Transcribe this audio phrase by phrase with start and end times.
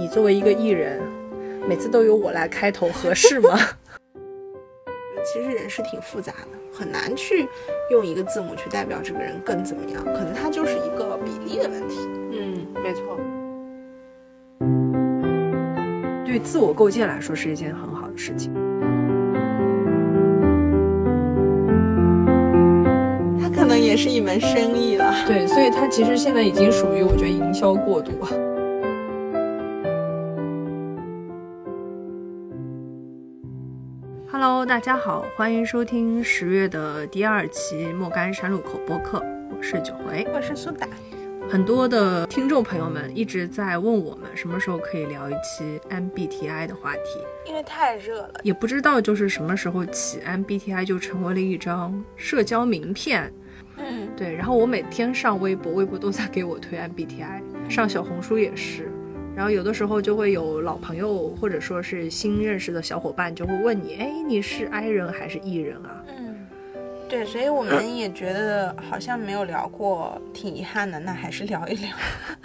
[0.00, 0.98] 你作为一个艺人，
[1.68, 3.50] 每次都由我来开头，合适吗？
[5.22, 7.46] 其实人是挺复杂的，很难去
[7.90, 11.98] 用一个字母去代表这个人更怎么样，可能他就是一个比例的问题。
[12.32, 13.18] 嗯，没错。
[16.24, 18.54] 对自我构建来说是一件很好的事情。
[23.38, 25.12] 他可能也是一门生意了。
[25.26, 28.12] 对，所以他其实现在已经属于我觉得营销过度。
[34.70, 39.20] 大家好，欢迎收听十月的第二期莫干山路口播客，
[39.50, 40.86] 我是九回，我是苏打。
[41.50, 47.00] 很多的听众朋友们一直在问我们什么时候可以聊一期 MBTI 的话题，
[47.48, 53.32] 因为太热了，也不知道就是什么时候起，MBTI 就成为了一张社交名片。
[53.76, 54.32] 嗯，对。
[54.32, 58.88] 然后我每天上微博，微博都在给我推 MBTI，上小红书也是。
[59.40, 66.04] 然后有的时候就会有老朋友或者说是新认识的小伙伴就会问你，哎，你是 I 人还是 E 人啊？
[67.10, 71.90] 嗯，对，所以我们也觉得好像没有聊过，挺遗憾的，那还是聊一聊。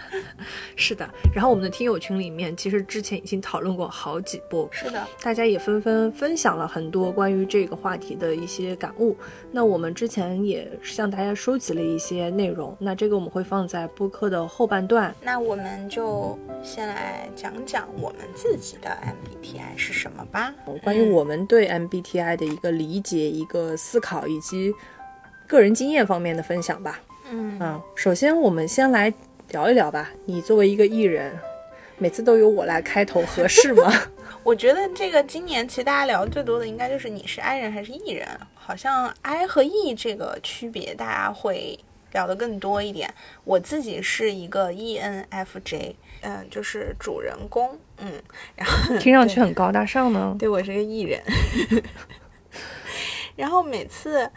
[0.76, 9.16] 是的，然后我们的听友群里面，其实之前已经讨论过好几波，是的，大家也纷纷分享了很多关于这个话题的一些感悟。
[9.52, 15.14] 那我们之前也向大家收集了一些内容，那这个我们会放在播客的后半段。
[15.22, 24.55] 那我们就先来讲讲我们自己的 MBTI 是什么吧，关于我们对 MBTI 的一个理解、一个思考以及
[25.48, 27.00] 个人经验方面的分享吧。
[27.30, 29.14] 嗯啊，首先我们先来。
[29.50, 31.32] 聊一聊吧，你作为一个艺人，
[32.00, 33.94] 每次都由我来开头，合适吗？
[34.44, 41.80] 我觉得这个今年其实大家聊最多的应该就是你是 I 人还是 E 人，好像 I 和 E 这个区别大家会
[42.12, 43.14] 聊的更多一点。
[43.44, 48.14] 我自己是一个 ENFJ，嗯，就是主人公，嗯，
[48.56, 50.36] 然后听上去很高大上呢。
[50.40, 51.22] 对我是个 E 人，
[53.38, 54.28] 然后每次。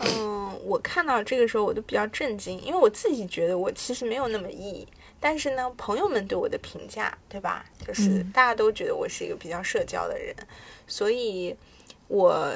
[0.00, 4.86] 嗯，我看到这个时候我都比较震惊，因为我自己觉得我其实没有那么异
[5.20, 7.64] 但是呢，朋友们对我的评价，对吧？
[7.86, 10.34] 就是大家都觉得我是一个比较社交的人，
[10.86, 11.56] 所以
[12.08, 12.52] 我。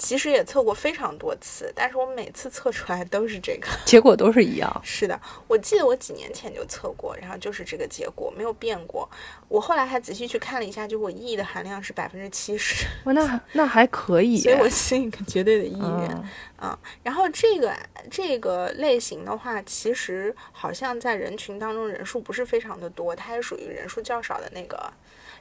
[0.00, 4.80] 其实也测过非常多次，但是我每次测出来都是这个 结果，都是一样。
[4.82, 9.06] 是的，我记得我几年前就测过，然后就是这个结果没有变过。
[9.46, 12.86] 我后来还仔细去看了一下，就我 E 的含量是百分之七十。
[13.04, 14.40] 哇，那那还可以。
[14.40, 16.24] 所以我是一个绝对的 E 人
[16.56, 16.78] 啊。
[17.02, 17.76] 然后这个
[18.10, 24.90] 这个类型的话，其实好像在人群当中人数不是非常的多，它也属于人数较少的那个。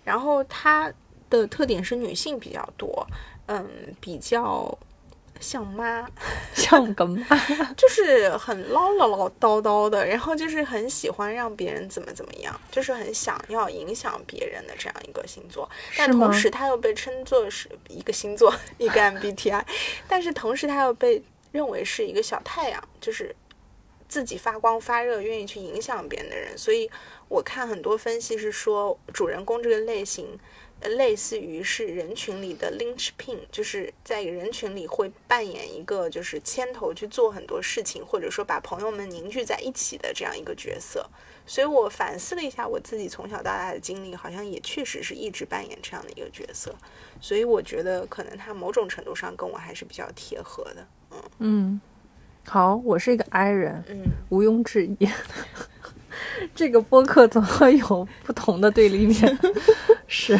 [0.03, 0.91] 然后它
[1.29, 3.05] 的特点是女性比较多。
[3.51, 3.67] 嗯，
[3.99, 4.77] 比较
[5.39, 6.07] 像妈，
[6.53, 7.25] 像个妈，
[7.75, 15.67] 就是很唠唠唠叨叨的，然后就是很喜欢让别人怎么怎么样，就是很想要影响别人的这样一个星座。
[15.97, 19.63] 但同时，他又被称作是一个星座，一个 MBTI，
[20.07, 23.35] 但是同时他又被认为是一个小太阳，就是
[24.07, 26.55] 自己发光发热，愿意去影响别人的人。
[26.55, 26.87] 所以
[27.29, 30.37] 我看很多分析是说，主人公这个类型。
[30.81, 41.05] 类似于是人群里的 linchpin，就是在人群里会扮演一个就是牵头去做很多事情，或者说把朋友们凝聚在一起的这样一个角色。
[41.45, 46.73] 所以我反思了一下我自己从小到大的经历，好像也确实是一直扮演这样的一个角色。
[47.19, 50.87] 所以我觉得可能他某种程度上跟我还是比较贴合的。
[51.11, 51.81] 嗯嗯，
[52.45, 55.09] 好，我是一个 I 人，嗯，毋庸置疑。
[56.53, 59.39] 这个播客总会有不同的对立面，
[60.09, 60.37] 是。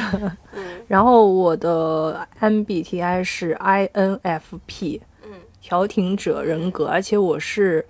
[0.87, 5.29] 然后我的 MBTI 是 INFP，嗯，
[5.61, 7.85] 调停者人格，而且我是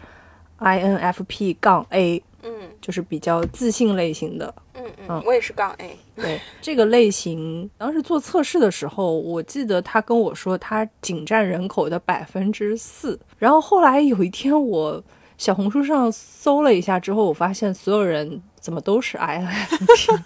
[0.60, 2.52] INFP 杠 A，嗯，
[2.82, 4.54] 就是比较自信类型的。
[4.76, 5.98] 嗯嗯，我也是杠 A。
[6.16, 13.20] 对这个类型，当时做测试的时候，我记得他跟我说他仅占人口的百分之四。
[13.38, 15.04] 然后后来有一天我。
[15.38, 20.20] 小红书上搜了一下之后，我发现所有人怎么都是 INFP，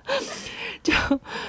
[0.82, 0.92] 就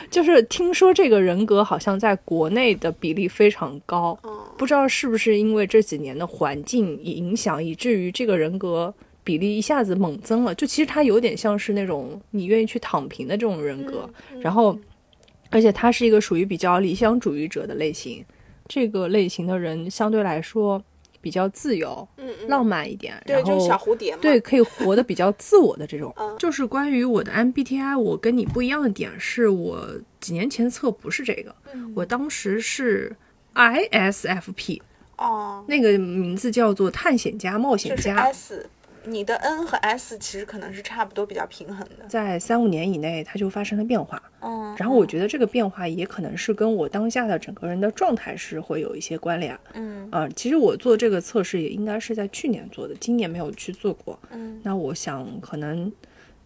[0.09, 4.17] 就是听说这个人格好像在国内的比例非常高，
[4.57, 8.93] 不知道是不是因为这几年的环境影响，以至于这个人格
[9.23, 10.53] 比例一下子猛增了。
[10.55, 14.09] 就其实他有点像是那种你愿意去躺平的这种人格，
[14.39, 14.77] 然后
[15.49, 18.23] 而且他是一个属于比较理想主义者的类型，
[18.67, 20.81] 这个类型的人相对来说。
[21.25, 26.13] 比较自由，嗯，浪漫一点，对，就是小蝴蝶嘛，对，可以活得比较自我的这种。
[26.37, 29.89] 就是关于我的 MBTI，我跟你不一样的点是我
[30.19, 31.55] 几年前测不是这个，
[31.95, 33.15] 我当时是
[33.55, 34.79] ISFP，
[35.17, 38.69] 哦，那个名字叫做探险家、冒险家，S
[39.07, 44.21] 你的 N 和 S 其实可能是差不多，比较平衡的，在三五年以内它就发生了变化。
[44.41, 49.57] 嗯，然后我觉得这个变化也可能是跟我当下的整个人的状态是会有一些关联。
[49.73, 54.19] 嗯啊，其实我做这个测试也应该是在去年做的，今年没有去做过。
[54.31, 55.91] 嗯，那我想可能。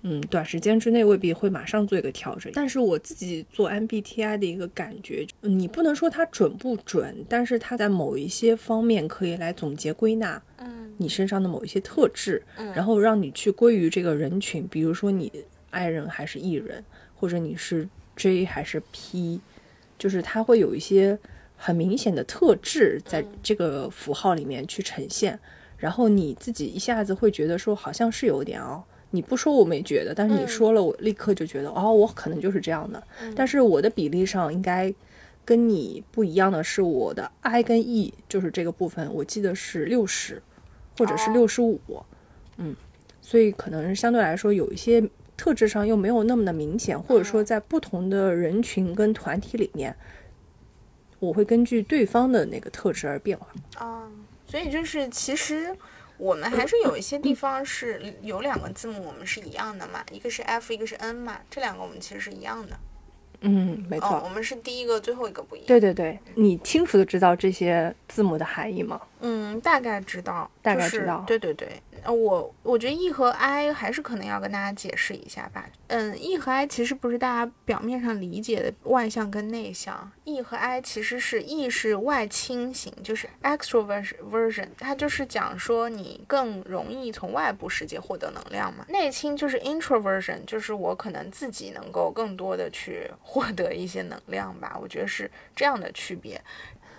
[0.02, 15.30] 嗯，短时间之内未必会马上做一个调整，但是我自己做 MBTI 的一个感觉，你不能说它准不准，但是它在某一些方面可以来总结归纳，嗯，你身上的某一些特质，嗯，然后让你去归于这个人群，比如说你
[15.70, 16.82] 爱人还是 E 人，
[17.16, 19.42] 或者你是 J 还是 P，
[19.98, 21.20] 就是它会有一些
[21.58, 25.38] 很明显的特质在这个符号里面去呈现，
[25.78, 28.82] 然后你自己一下子会觉得说好像是有点哦。
[29.12, 33.02] 你不说我没觉得，但是你说了，我立刻就觉得哦，我可能就是这样的。
[33.36, 34.94] 但是我的比例上应该
[35.44, 40.40] 跟你不一样的是，我的 I 跟 E 就是这个部分，我记得是六十
[40.98, 41.82] 或者是六十五，
[42.58, 42.76] 嗯，
[43.20, 45.04] 所以可能相对来说有一些
[45.36, 49.96] 特质上又没有那么的明显，或者说在不同的人群跟团体里面，
[51.18, 53.48] 我会根据对方的那个特质而变化。
[53.76, 54.08] 啊，
[54.46, 55.76] 所以就是其实。
[56.20, 62.78] 我们还是有一些地方是有两个字母，我们是一样的嘛，一个是 F，一个是 N 嘛，这两个我们其实是一样的。
[63.42, 65.68] 嗯，没错，我们是第一个，最后一个不一样。
[65.68, 69.00] 对对对，你清楚的知道这些字母的含义吗？
[69.22, 71.24] 嗯，大概知道，大概知道。
[71.28, 71.68] 对对对。
[72.02, 75.66] 呃，我我觉得 E 和 I 还是可能要跟大家解释一下吧。
[75.88, 80.10] 嗯，E 和 I 其实不是大家表面上理解的外向跟内向。
[80.24, 88.86] E 和 I 其实是 E 是外倾型，就是 extroversion，它就是讲说你更容易从外部世界获得能量嘛。
[88.88, 94.76] 内倾就是 introversion，就是我可能自己能够更多的去获得一些能量吧。
[94.82, 96.42] 我觉得是这样的区别。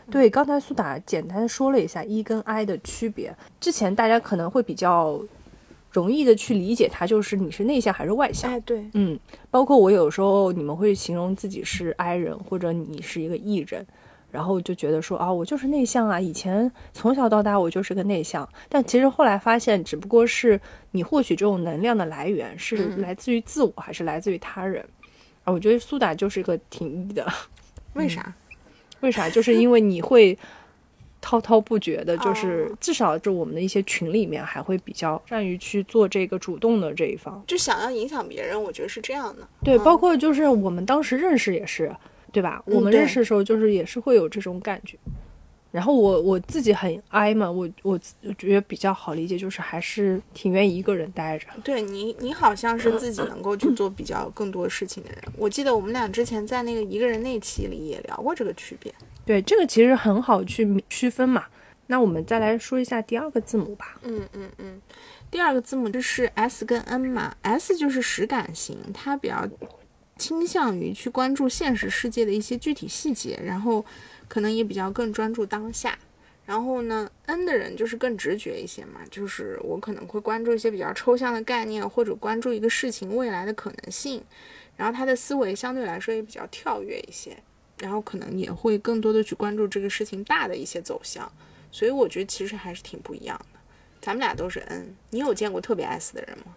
[0.09, 3.35] 对，刚才苏打简单说了一下 E 跟 I 的区别。
[3.59, 5.21] 之前大家可能会比较
[5.91, 8.50] 容易的去理解它，就是你是内向还是外向。
[8.50, 9.19] 哎，对，嗯，
[9.50, 13.87] 包括我有时候你们会形容自己是 I 人，或者你是一个 E 人，
[14.31, 18.49] 然后就觉得说啊，我就是内向啊，以前从小到大我就是个内向。
[18.69, 20.61] 但其实后来发现，只不过是
[20.93, 24.85] 你获取这种能量的来源是来自于自我，还是来自于他人。
[24.85, 25.00] 啊，
[25.50, 27.26] 我觉得苏打就是一个挺 E 的，
[27.94, 28.32] 为啥？
[29.00, 29.29] 为啥？
[29.29, 30.37] 就是因为你会
[31.20, 38.62] 滔滔不绝的，就是至少就我们的一些群里面还会比较善于去做这个主动的这一方，就想要影响别人。
[38.62, 39.47] 我觉得是这样的。
[39.64, 41.94] 对，包括就是我们当时认识也是，
[42.32, 42.62] 对吧？
[42.67, 44.96] 我们认识的时候就是也是会有这种感觉。
[45.72, 47.96] 然后我我自己很 I 嘛，我我
[48.37, 51.46] 觉得比较好理解，就是还是挺愿意一个人待着。
[51.62, 55.19] 对你，你好像是自己能够去做比较更多事情的人。
[55.37, 58.93] 我记得我们俩之前在那个一个人那期里也聊过这个区别。
[59.25, 61.44] 对，这个其实很好去区分嘛。
[61.87, 63.96] 那我们再来说一下第二个字母吧。
[64.02, 64.81] 嗯嗯嗯，
[65.31, 67.32] 第二个字母就是 S 跟 N 嘛。
[67.43, 69.49] S 就是实感型，它比较
[70.17, 73.84] 倾向于去关注现实世界的一些具体细节，然后。
[74.31, 75.99] 可能也比较更专注当下，
[76.47, 84.23] 然后呢，N 的人就是更直觉一些嘛，就是我可能会关注一些比较抽象的概念，或者关注一个事情未来的可能性，
[84.77, 87.37] 然后他的思维相对来说也比较跳跃一些，
[87.79, 91.31] 然后可能也会更多的去关注这个事情大的一些走向，
[91.73, 93.59] 所以我觉得其实还是挺不一样的。
[94.00, 96.55] 咱们俩都是 N，你有见过特别 S 的人吗？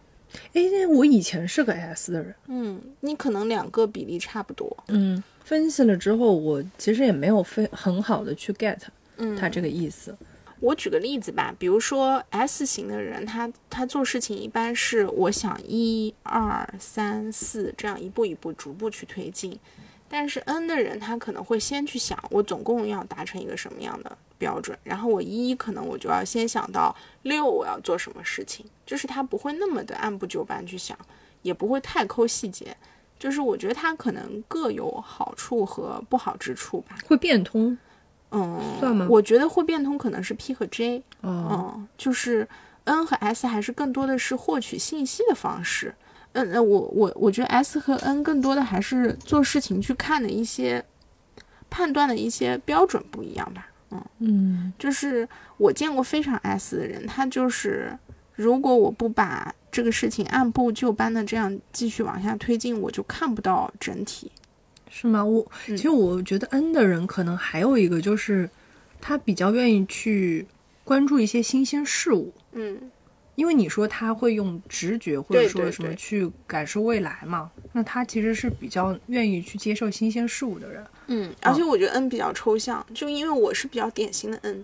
[0.53, 5.23] 哎，我以前是个 S 的人，嗯，你可能两个比例差不多，嗯。
[5.43, 8.79] 分析了之后，我其实也没有非很好的去 get，
[9.17, 10.15] 嗯，他这个意思。
[10.61, 19.59] 我举个例子吧，比如说 S 型的人，他他做事情一般是我想一二三四这样一步一步逐步去推进，
[20.15, 30.95] 但是 N 的人他可能会先去想我总共要达成一个什么样的标准，然后我一可能我就要先想到六我要做什么事情，就是他不会那么的按部就班去想，
[31.41, 32.77] 也不会太抠细节。
[33.17, 36.95] 就是我觉得他可能各有好处和不好之处吧。
[37.07, 37.75] 会变通，
[38.29, 39.07] 嗯，算吗？
[39.09, 42.47] 我觉得会变通可能是 P 和 J，嗯，就是
[42.83, 45.95] N 和 S 还是更多的是获取信息的方式。
[46.33, 50.83] 嗯嗯，我我我觉得 S 和 N 更多的还是做事情去看的一些
[51.69, 53.69] 判断的一些标准不一样吧。
[53.91, 57.97] 嗯嗯，就是我见过非常 S 的人，他就是
[58.33, 64.31] 如果我不把这个事情按部就班的这样继续往下推进，我就看不到整体，
[64.89, 65.23] 是吗？
[65.23, 68.49] 我其实我觉得 N 的人可能还有一个就是，
[68.99, 70.47] 他比较愿意去
[70.83, 72.33] 关注一些新鲜事物。
[72.53, 72.91] 嗯，
[73.35, 80.85] 因为你说他会用直觉或者说什么去感受未来嘛，那他其实是比较愿意去接受新鲜事物的人。
[81.07, 84.63] 嗯，而且我觉得 N 比较抽象，就因为我是比较典型的 N。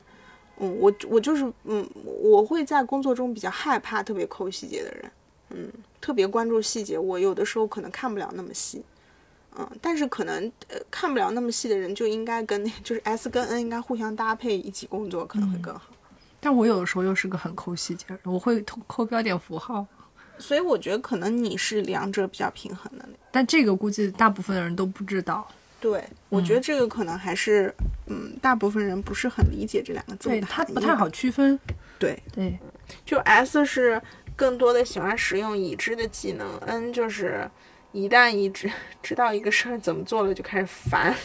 [0.62, 5.12] 嗯，我我就是嗯，我会在工作中比较害怕特别抠细节的人，
[5.52, 8.84] 嗯，特别关注细节，我有的时候可能看不了那么细，
[9.58, 15.90] 嗯，但是可能呃看不了那么细的人就应该跟就是 S 跟 N 应该互相搭配一起工作可能会更好。
[16.40, 19.86] 但我有的时候又是个很抠细节我会抠抠标点符号，
[20.38, 23.08] 所以我觉得可能你是两者比较平衡的。
[23.32, 25.48] 但这个估计大部分的人都不知道。
[25.82, 27.74] 对，我觉得这个可能还是，
[28.08, 31.58] 嗯，大部分人不是很理解这两个字对，它不太好区分。
[31.98, 32.60] 对对，
[33.06, 34.02] 就 S 是
[34.36, 37.50] 更多的喜欢使用已知的技能，N 就是
[37.94, 38.70] 一旦已知
[39.02, 41.16] 知道一个事儿怎么做了就开始烦。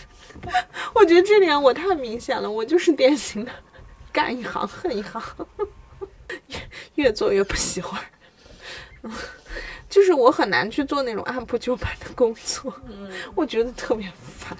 [0.94, 3.50] 我觉得这点我太明显了，我就是典型的
[4.14, 5.20] 干一行恨一行，
[6.94, 8.00] 越越做越不喜欢。
[9.90, 12.72] 就是我很难去做那种按部就班的工作，
[13.34, 14.56] 我觉得特别烦。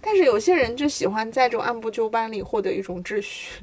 [0.00, 3.62] 但是有些人就喜欢在这种按部就班里获得一种秩序。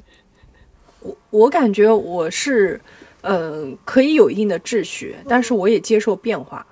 [1.00, 2.80] 我我感觉我是，
[3.22, 6.66] 呃，可以有一定的秩序，但是我也接受变化。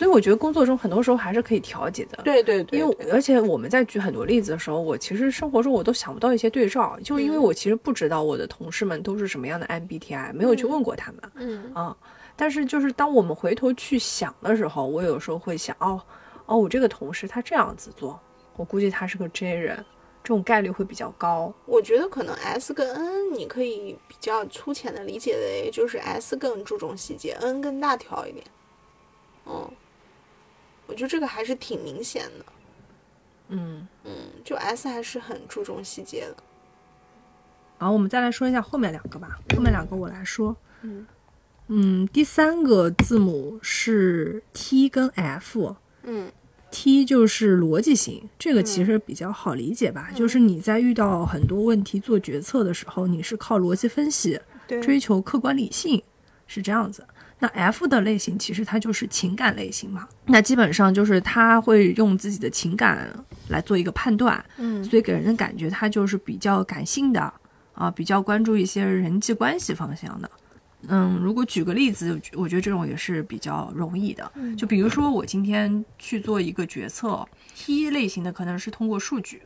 [0.00, 2.22] 所以我觉得工作中很多时候还是可以调节的。
[2.24, 2.78] 对对对。
[2.78, 11.20] 因为而且我们在举很多例子的时候，我其实生活中我都想不到一些对照，就因为我其实不知道我的同事们都是什么样的 MBTI，没有去问过他们。
[11.34, 11.94] 嗯啊。
[12.34, 16.00] 但是，就是当我们回头去想的时候，我有时候会想，哦，
[16.46, 18.18] 哦，我这个同事他这样子做，
[18.56, 19.76] 我估计他是个 J 人，
[20.24, 21.52] 这种概率会比较高。
[21.66, 28.46] 我觉得可能 S 跟 N，你可以比较粗浅的理解为，就是 S 更注重细节，N 更大条一点。
[29.46, 29.68] 嗯，
[30.90, 32.44] 我觉得这个还是挺明显的。
[33.50, 34.12] 嗯嗯，
[34.44, 36.42] 就 S 还是很注重细节的。
[37.78, 39.38] 好，我们再来说一下后面两个吧。
[39.54, 40.56] 后面两个我来说。
[40.82, 41.06] 嗯。
[41.68, 45.76] 嗯，第三个字母是 T 跟 F。
[46.02, 46.32] 嗯
[46.72, 50.10] ，T 就是逻辑型，这个其实比较好理解吧？
[50.12, 54.40] 就是你在遇到很多问题做决策的时候，你是靠逻辑分析，
[54.82, 56.02] 追求客观理性，
[56.48, 57.06] 是这样子。
[57.42, 63.10] 那 F 的类型其实它就是情感类型嘛，那基本上就是他会用自己的情感
[63.48, 64.44] 来做一个判断。
[64.58, 67.32] 嗯，所以给人的感觉他就是比较感性的
[67.72, 70.30] 啊，比较关注一些人际关系方向的。
[70.88, 74.30] 嗯，如果举个例子，我觉得这种也是比较容易的。
[74.56, 79.42] 就比如说我今天去做一个决策，T 类型的可能是通过数据，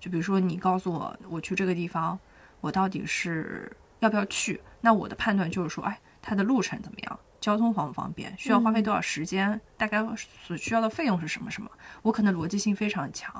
[0.00, 2.18] 就比如说你告诉我我去这个地方，
[2.60, 4.60] 我到底是要不要去？
[4.80, 7.20] 那我的判断就是说，哎，它的路程怎么样？
[7.40, 8.32] 交通方不方便？
[8.36, 9.60] 需要花费多少时间？
[9.76, 10.04] 大概
[10.46, 11.70] 所需要的费用是什么什么？
[12.02, 13.34] 我可能逻辑性非常强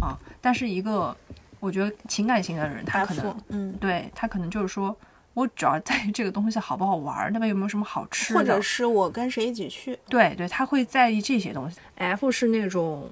[0.00, 0.18] 啊。
[0.40, 1.16] 但是一个
[1.60, 4.96] 我觉得情感型的人，他可能，嗯，对他可能就是说。
[5.34, 9.98] 我主要在意这个东西好不好玩，那边有没有什么好吃的，或者是我跟谁一起去。
[10.06, 11.78] 对对，他会在意这些东西。
[11.94, 13.10] F 是那种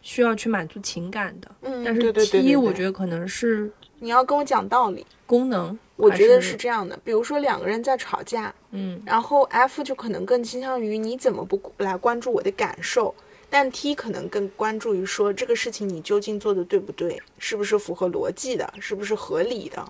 [0.00, 6.98] 需要去满足情感的，嗯，但是 T 我觉得可能是你要跟我讲道理，功能，我觉得是这样的。
[7.02, 13.14] 比如说两个人在吵架，嗯，然后 F 就可能更倾向于你怎么不来关注我的感受，
[13.48, 19.84] 但 T 可能更关注于说这个事情你究竟做的对不对，是不是符合逻辑的，是不是合理的。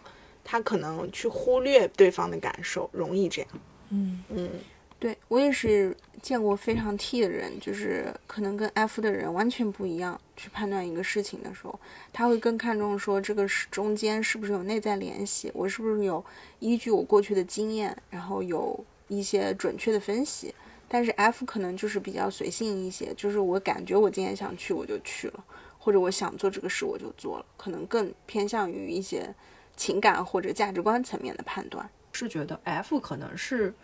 [0.44, 3.50] 他可能去忽略对方的感受，容易这样。
[3.90, 4.50] 嗯嗯，
[4.98, 10.20] 对我也是见过非常 T 的人，就是可能跟 F 的人完全不一样。
[10.36, 11.78] 去判断一个事情的时候，
[12.12, 16.22] 他会更看重说这个是中间是不是有内在联系，我是不是有
[16.58, 20.54] 依据我过去的经验，然后有一些准确的分析。
[20.88, 25.44] 但是 F 可能就是比较随性一些，就是我感觉我今天想去我就去了，
[25.78, 29.34] 或者我想做这个事我就做了，可能更偏向于一些。
[29.78, 33.74] 情感或者价值观层面的判断，是觉得 F 可能是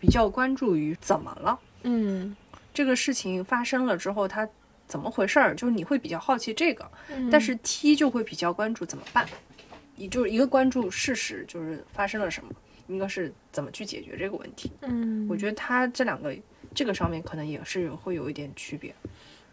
[0.00, 2.34] 比较关注于怎么了，嗯，
[2.72, 4.48] 这个事情发生了之后，它
[4.88, 6.90] 怎么回事儿，就是你会比较好奇这个，
[7.30, 9.26] 但是 T 就会比较关注怎么办，
[9.96, 12.50] 也就是一个关注事实，就是发生了什么，
[12.88, 16.34] 一个是怎么去解决这个问题，嗯，我觉得它这两个
[16.74, 18.94] 这个上面可能也是会有一点区别，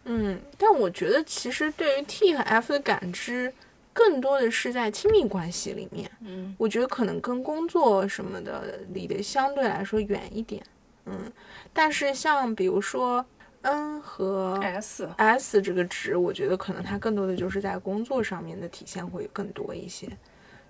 [0.04, 3.52] 嗯，但我觉得其实对于 T 和 F 的感知。
[3.98, 10.62] 更多的是在亲密关系里面，嗯，我觉得可能跟工作什么的离得相对来说远一点，
[11.06, 11.32] 嗯，
[11.72, 13.26] 但是像比如说
[13.62, 20.08] N 和 S S 这个值，我觉得可能它更多的就是在工作上面的体现会更多一些。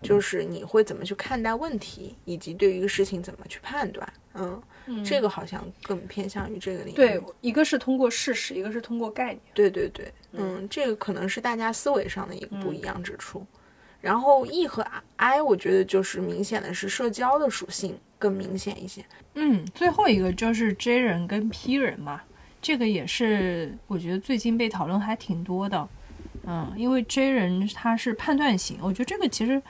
[0.01, 4.63] 就是你会怎么去看待问题，以及对于一个事情怎么去判断，嗯，
[5.05, 6.97] 这个好像更偏向于这个领域。
[6.97, 9.41] 对，一个是通过事实，一个是通过概念。
[9.55, 13.47] 对对对，嗯，这个可能是大家思维上的一个不一样之处。
[14.01, 19.05] 然后 E 和 I，我觉得就是明显的是社交的属性更明显一些。
[19.35, 22.23] 嗯，最后一个就是 J 人跟 P 人嘛，
[22.63, 25.89] 这个也是我觉得最近被讨论还挺多的。
[26.47, 29.61] 嗯，因为 J 人他是判断型，我觉得这个其实。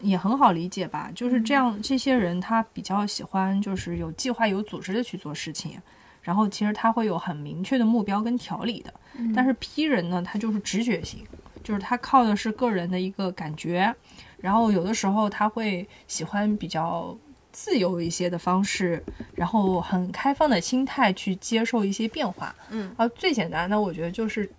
[0.00, 1.80] 也很好理解吧，就是这样。
[1.82, 5.80] 这些人他比较喜欢就是有计划、有组织的去做事情，
[6.22, 8.92] 然后其实他会有很明确的目标跟条理的。
[9.34, 11.24] 但是 P 人呢，他就是直觉型，
[11.62, 13.94] 就是他靠的是个人的一个感觉，
[14.38, 17.16] 然后有的时候他会喜欢比较
[17.50, 22.54] 自由一些的方式，然后很开放的心态去接受一些变化。
[22.70, 24.50] 嗯，啊，最简单的我觉得就是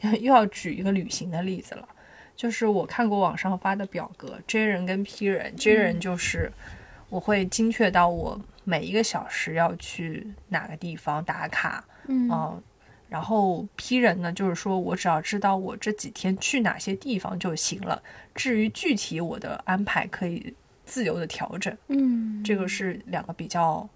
[0.00, 1.86] 又要举一个旅行的例子了。
[2.42, 6.50] 就是我看过网上发的表格，J 人跟 P 人，J 人就是
[7.08, 12.60] 我会精确到我每一个小时要去哪个地方打卡，嗯，
[13.08, 18.02] 然后 P 人呢，就是说我只要知道我这几天去哪些地方就行了，
[18.34, 20.52] 至于具体我的安排可以
[20.84, 23.88] 自由的调整，嗯，这个是两个比较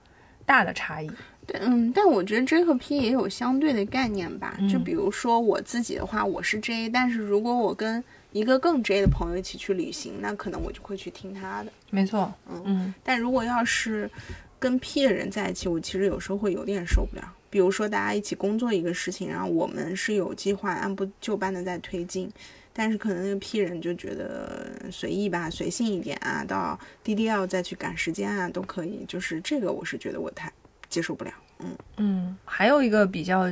[0.45, 1.11] 大的差异。
[1.49, 11.73] 对，嗯，但我觉得 J 和 P 也有相对的概念吧，就比如说我自己的话，我是 J，但是如果我跟一个更 J 的朋友一起去旅行，那可能我就会去听他的。
[11.91, 12.95] 没错，嗯嗯。
[13.03, 14.11] 但如果要是
[14.59, 17.33] 跟 P 的人在一起，我其实有时候会有点受不了。
[17.49, 22.31] 比如说大家一起工作一个事情，然后我们是有计划、按部就班的在推进，
[22.75, 29.05] 但是可能那个 P 人就觉得随意吧，随性一点啊，到 DDL 再去赶时间啊，都可以。
[29.09, 30.53] 就是这个，我是觉得我太
[30.91, 31.33] 接受不了。
[31.61, 33.51] 嗯嗯，还有一个比较。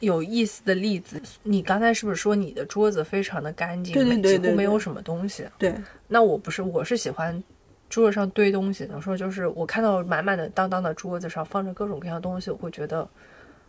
[0.00, 5.46] 有意思的例子，你刚才是不是说你的桌子非常的干净，对对对，几乎没有什么东西？
[5.58, 5.74] 对，
[6.08, 7.42] 那我不是，我是喜欢
[7.88, 9.00] 桌子上堆东西的。
[9.00, 13.08] 说就是我看到满满的当当的桌子上放着各种各样的东西，我会觉得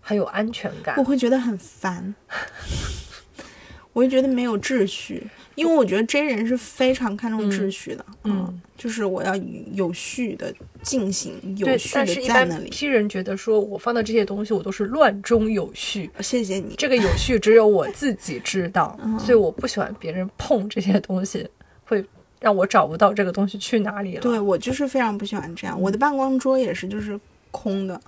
[0.02, 2.14] 很有安全感，我会觉得很烦。
[3.94, 9.36] 我会觉得没有秩序，因为我觉得真人是非常看重秩序的，嗯，就是我要
[9.74, 12.70] 有序的进行，有序的在那里。
[12.70, 16.76] 批人觉得说我放的这些东西我都是乱中有序，谢谢你。
[16.78, 21.48] 这个有序只有我自己知道， 所以我不喜欢别人碰这些东西，
[21.86, 22.06] 会
[22.40, 24.22] 让我找不到这个东西去哪里了。
[24.22, 27.20] 对我就是非常不喜欢这样，我的办公桌也是，就是。
[27.52, 28.00] 空的，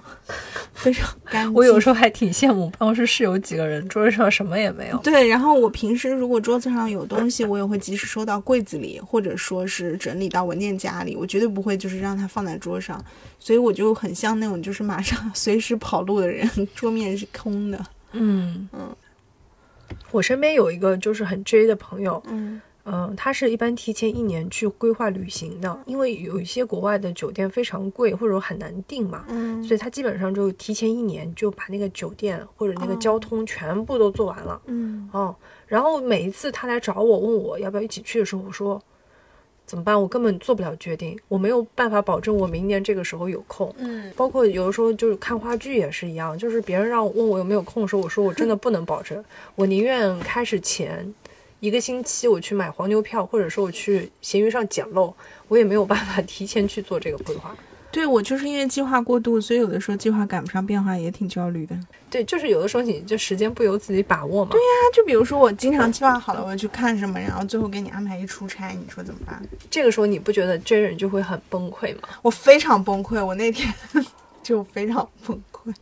[0.73, 1.53] 非常干净。
[1.53, 4.97] 我有时候还挺羡慕办公室室友几个人，桌子上什么也没有。
[4.99, 11.15] 对，然后我平时如果桌子上有东西，我也会及时收到柜子里，或者说是整理到文件夹里。
[11.15, 13.03] 我绝对不会就是让它放在桌上，
[13.39, 17.85] 所以我就很像那种就是马上 随时跑路的人，桌面是空的。
[18.11, 18.95] 嗯嗯，
[20.11, 22.61] 我身边有一个就是很 J 的朋友，嗯。
[22.91, 35.35] 嗯，他是一般提前一年去规划旅行的，因为有一些国外的酒店非常贵，或者很难订嘛，嗯，所以他基本上就提前一年就把那个酒店或者那个交通全部都做完了，嗯，哦，
[35.67, 38.81] 然后每一次他来找我问我要不要一起去的时候，我说
[39.65, 40.01] 怎么办？
[40.01, 49.23] 我根本做不了决定，我没有办法保证我明年这个时候有空，嗯，包括有的时候就是看话剧也是一样，就是别人让我问我有没有空的时候，我说我真的不能保证，
[49.55, 51.13] 我宁愿开始前。
[51.59, 55.13] 一个星期我去买黄牛票，或者说我去闲鱼上捡漏，
[55.47, 57.55] 我也没有办法提前去做这个规划。
[57.91, 61.75] 对我就是因为计划过度，所以有的时候计划赶不上变化，也挺焦虑的。
[62.07, 64.51] 对，就是有的时候你就时间不由自己把握嘛。
[64.51, 69.41] 对呀，就比如说我经常计划好了我要去看什么，然后最后给你安排一出差，你说怎么办？
[69.71, 72.09] 这个时候你不觉得真人就会很崩溃吗？
[72.21, 73.73] 我非常崩溃，我那天
[74.41, 75.73] 就非常崩溃。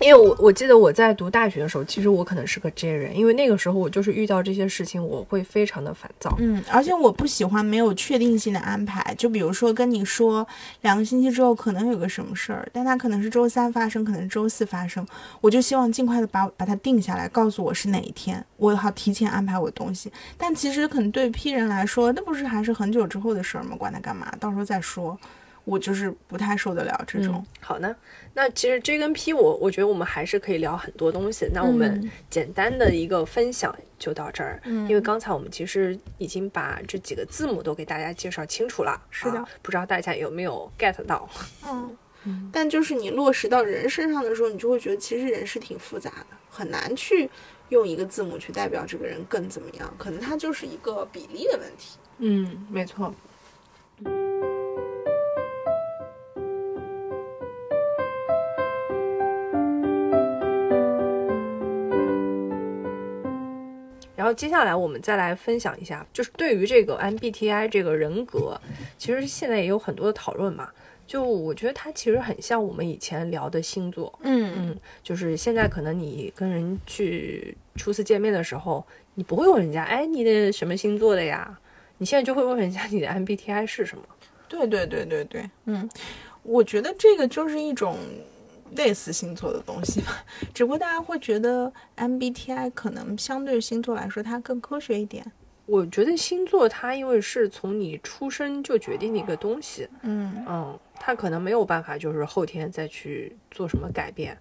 [0.00, 6.34] 因为我我记得我在读大学的时候，其实我可能是个 J 人，因为那个时候我就是遇到这些事情，我会非常的烦躁。
[6.40, 10.44] 嗯，而且我不喜欢没有确定性的安排，就比如说跟你说
[10.80, 15.06] 两个星期之后可能有个什么事儿，但它可能是周三发生，可能是周四发生，
[15.40, 20.12] 我就希望尽快的把把它定下来，告诉我是哪一天，我好提前安排我的东西。
[20.36, 23.76] 但其实可能对 P 人来说，那不是还是很久之后的事儿吗？
[23.76, 25.16] 管他干嘛，到时候再说。
[25.64, 27.44] 我就是不太受得了这种。
[27.60, 27.94] 好呢，
[28.34, 31.46] 那其实 J 跟 P，我我觉得我们还是可以聊很多东西。
[31.52, 39.00] 那我们简单的一个分享就到这儿，因为刚才我们其实已经把这几个字母都给大家介绍清楚了。
[39.10, 41.28] 是的，不知道大家有没有 get 到？
[42.24, 47.30] 嗯，但就是你落实到人身上的时候，你就会觉得其实人是挺复杂的，很难去
[47.70, 49.94] 用一个字母去代表这个人更怎么样。
[49.96, 51.98] 可能它就是一个比例的问题。
[52.18, 53.14] 嗯，没错。
[54.04, 54.12] 然
[64.30, 68.58] 后接下来我们再来分享一下，就是对于这个 MBTI 这个人格，
[68.96, 70.70] 其实现在也有很多的讨论嘛。
[71.06, 81.58] 就我觉得它其实很像我们以前聊的星座，嗯嗯，就是现在可能你跟人去初次见面的时候，你不会问人家，哎，你的什么星座的呀？
[81.98, 84.04] 你现在就会问人家你的 MBTI 是什么？
[84.48, 85.90] 对对对对对，嗯，
[86.44, 87.96] 我觉得这个就是一种。
[88.76, 95.24] 类似星座的东西吧， 只不过大家会觉得 MBTI 可能相对星座来说它更科学一点。
[95.66, 104.36] 我觉得星座它因为是从你出生就决定的一个东西，嗯嗯，它可能没有办法就是后天再去做什么改变。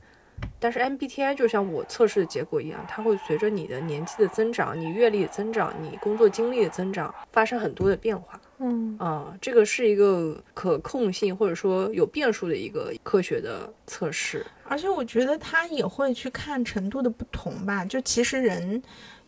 [0.58, 8.39] 但是 MBTI 就像我测试的结果一样，它会随着你的年纪的增长、你阅历的增长、你工作经历的增长，发生很多的变化。
[8.60, 14.45] 嗯啊、这个是一个可控性或者说有变数的一个科学的测试。
[14.65, 18.82] 而且我觉得他也会去看程度的不同吧，就其实人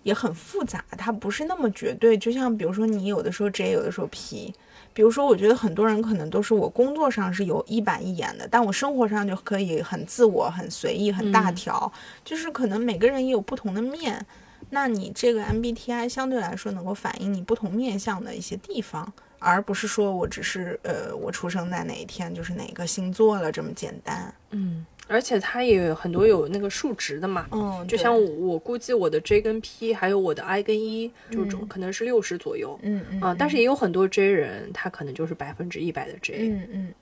[0.04, 2.18] 也很复杂，他不是那么绝对。
[2.18, 4.54] 就像比如说你有的时候 J，有的时候 P。
[4.94, 11.90] 比如说，我觉得很多人可能都是我工作上是有一板一眼的，但我生活上就可以很自我、很随意、很大条，
[12.26, 14.26] 就是可能每个人也有不同的面。
[14.72, 24.34] 那你这个 MBTI 相对来说能够反映你不同面相的一些地方，而不是说我只是呃我出生在哪一天就是哪个星座了这么简单。
[24.52, 27.48] 嗯，而且它也有很多有那个数值的嘛。
[27.52, 32.80] 嗯，就像我我估计我的 J 跟 P 还有我的 I 跟 E，就种可能是六十左右。
[32.82, 36.50] 嗯嗯啊，但是也有很多 J 人，他可能就是百分之一百的 J。
[36.50, 36.94] 嗯嗯，嗯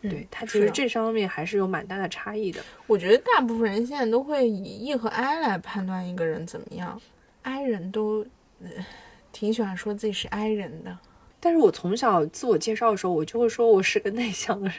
[0.00, 2.62] 对，他其实这方面还是有蛮大的差异的。
[2.86, 7.00] 我觉得大部分人现在都会以 E 和 I 来判断一个人怎么样
[7.42, 8.24] ，I 人都、
[8.62, 8.68] 呃、
[9.32, 10.98] 挺喜欢说自己是 I 人的，
[11.40, 14.76] 但是我从小自我介绍的时候，我就会说我是个内向的人。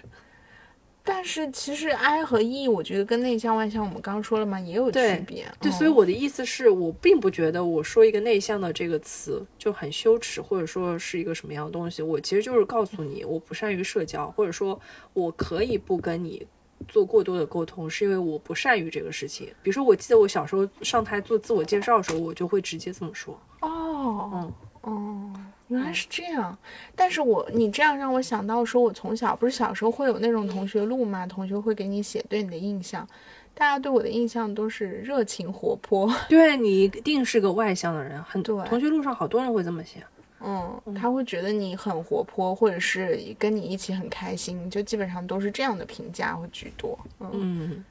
[1.10, 5.52] 但是其实 I 和 E，我觉得跟内向外向我们刚刚说了嘛，也有区别。
[5.60, 12.02] 对，嗯所以我的意思是我并不觉得我说一个内向的这个词就很羞耻，或者说是一个什么样的东西。
[12.04, 14.80] 我其实就是告诉你，我不善于社交，或者说
[15.14, 16.46] 我可以不跟你
[16.88, 19.48] 做过多的沟通，是因为我不善于这个事情。
[19.64, 23.38] 比如说，我记得我小时候上台做自我介绍的时候，我就会直接这么说。
[23.62, 25.34] 哦，嗯哦，
[25.70, 26.56] 原来是这样。
[26.96, 33.08] 但是我你这样让我想到说，我从小不是小时候会有那种同学录嘛，同学会给你写对你的印象，
[33.54, 36.14] 大家对我的印象都是热情活泼。
[36.30, 40.04] 对你一定是个外向的人，很对同学录上好多人会这么写。
[40.42, 46.98] 嗯，他会觉得你很活泼，或者是跟你一起很开心，就基本上都是这样的评价会居多。
[47.20, 47.86] 嗯，嗯。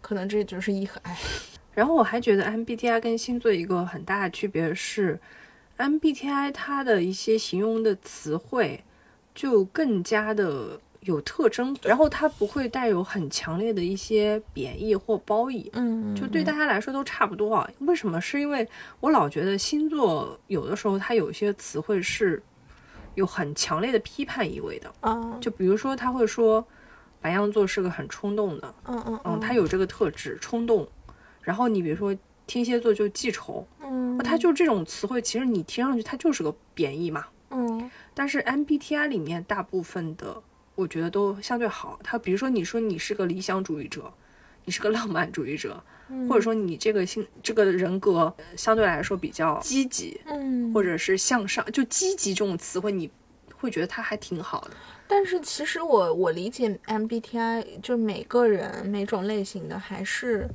[0.00, 1.16] 可能这就是一和爱。
[1.74, 5.18] 然后我还觉得 MBTI 跟星座一个很大的区别是
[5.78, 8.84] ，MBTI 它的一些形容的词汇
[9.34, 17.70] 就更加的有特征，然后它不会带有很强烈的一些贬义或褒义，嗯，就对大家来说都差不多啊。
[17.80, 18.20] 为什么？
[18.20, 18.68] 是因为
[19.00, 22.42] 我老觉得星座有的时候它有一些词汇是
[23.14, 26.64] 有很强烈的批判意味的，啊，就比如说他会说
[27.20, 30.86] 白羊座是个很冲动的，嗯嗯嗯，他有这个特质，冲动。
[31.40, 32.14] 然后你比如说
[32.46, 37.26] 天蝎座就记仇，嗯，它就这种词汇，其实你听上去它就是个贬义嘛。
[37.50, 40.42] 嗯但是 MBTI 里面大部分的，
[40.74, 41.98] 我觉得都相对好。
[42.02, 44.12] 它比如说你说你是个理想主义者，
[44.64, 45.82] 你是个浪漫主义者，
[46.28, 53.10] 或者说你这个性这个人格呃相对来说比较积极，嗯，或者是向上，就积极这种词汇，你
[53.56, 54.70] 会觉得它还挺好的。
[55.06, 60.46] 但是其实我我理解 MBTI 就每个人每种类型的还是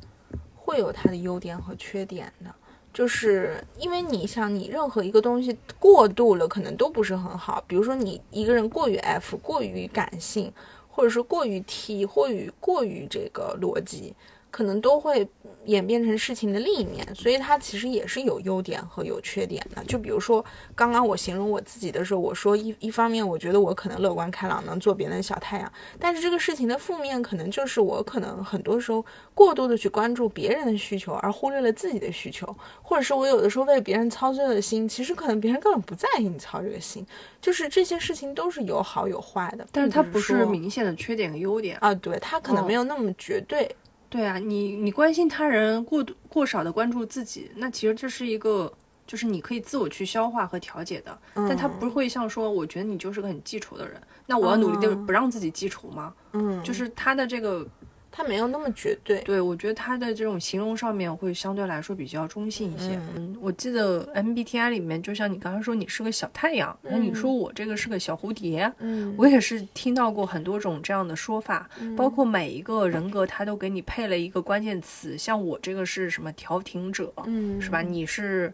[0.54, 2.54] 会有它的优点和缺点的，
[2.94, 7.64] 就是因为你想你任何一个东西过度了，可能都不是很好。
[7.68, 10.54] 比如说你一个人过于 F，过于感性，
[10.90, 14.14] 或者是过于 T，或于过于这个逻辑，
[14.52, 15.28] 可能都会
[15.66, 19.84] 演变成事情的另一面，所以它其实也是有优点和有缺点的。
[19.86, 20.44] 就比如说
[20.76, 37.06] 刚刚我形容我自己的时候，我说一一方面我觉得我可能乐观开朗，能做别人的小太阳，但是这个事情的负面可能就是我可能很多时候过度的去关注别人的需求，而忽略了自己的需求，或者是我有的时候为别人操碎了心，其实可能别人根本不在意你操这个心，
[37.42, 41.78] 就是这些事情都是有好有坏的，但是它不是明显的缺点和优点。
[41.80, 43.74] 啊，对，它可能哦没有那么绝对。
[44.14, 48.72] 对啊，你你关心他人过度过少的关注自己，那其实这是一个，
[49.08, 56.14] 就是你可以自我去消化和调节的，但他不会像说，我觉得你就是个很记仇的人，那我要努力的不让自己记仇吗？
[56.34, 57.68] 嗯，就是他的这个，
[58.16, 59.20] 它没有那么绝对。
[59.22, 63.00] 对我觉得他的这种形容上面会相对来说比较中性一些。
[63.16, 77.82] 嗯，我记得 MBTI 里面，就像你刚刚说你是个小太阳，然后你说我这个是个小蝴蝶，嗯我也是听到过很多种这样的说法，包括每一个人格它都给你配了一个关键词，像我这个是什么调停者，嗯，是吧？
[77.82, 78.54] 你是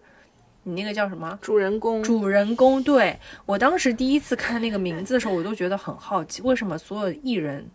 [0.64, 1.38] 你那个叫什么？
[1.42, 7.66] 主人公主人公，对我当时第一次看那个名 字的时候，我都觉得很好奇，为什么所有艺人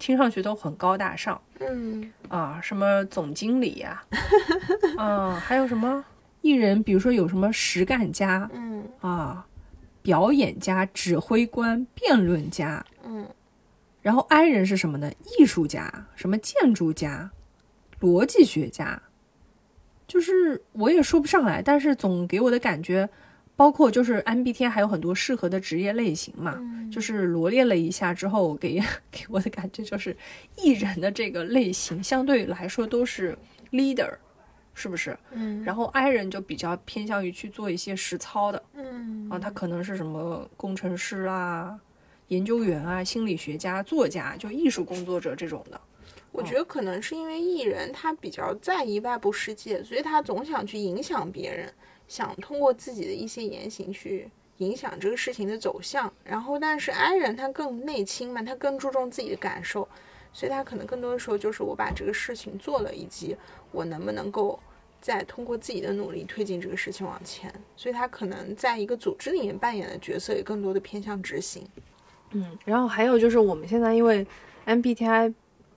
[0.00, 1.40] 听上去都很高大上。
[1.60, 2.12] 嗯。
[2.28, 2.58] 啊？
[2.60, 4.02] 什么总经理呀、
[4.98, 6.04] 啊，还有什么？
[6.40, 8.84] 艺人，比如说有什么实干家嗯。
[9.00, 9.46] 啊，
[10.02, 13.28] 表演家、指挥官、辩论家，嗯。
[14.00, 15.12] 然后 I 人是什么呢？
[15.38, 17.30] 艺术家，什么建筑家、
[18.00, 19.02] 逻辑学家，
[20.08, 23.10] 就是我也说不上来，但是总给我的感觉，
[23.60, 26.58] 包括就是 MBTI 还有很多适合的职业类型嘛，
[26.90, 28.80] 就是罗列了一下之后，给
[29.12, 30.16] 给我的感觉就是
[30.56, 33.36] 艺人的这个类型相对来说都是
[33.70, 34.10] leader，
[34.72, 35.14] 是不是？
[35.32, 41.78] 嗯，然后 I 人就比较偏向于去做一些实操的，嗯啊，他可能是什么工程师啦、
[42.28, 45.78] 研究员啊、心理学家、作家，就艺术工作者这种的。
[46.32, 51.70] 我觉得可能是因为艺人他比较在意外部世界，所以他总想去影响别人，
[52.10, 56.12] 想通过自己的一些言行去影响这个事情的走向。
[56.24, 59.86] 然后，但是 I 人他更内倾嘛，他更注重自己的感受，
[60.32, 63.36] 所以他可能更多的时候就是我把这个事情做了，以及
[63.70, 64.58] 我能不能够
[65.00, 67.48] 再通过自己的努力推进这个事情往前。
[67.76, 71.64] 所以他可能在一个组织里面扮演的角色也更多的偏向执行。
[72.32, 74.26] 嗯，然后还有就是我们现在因为
[74.66, 75.32] MBTI。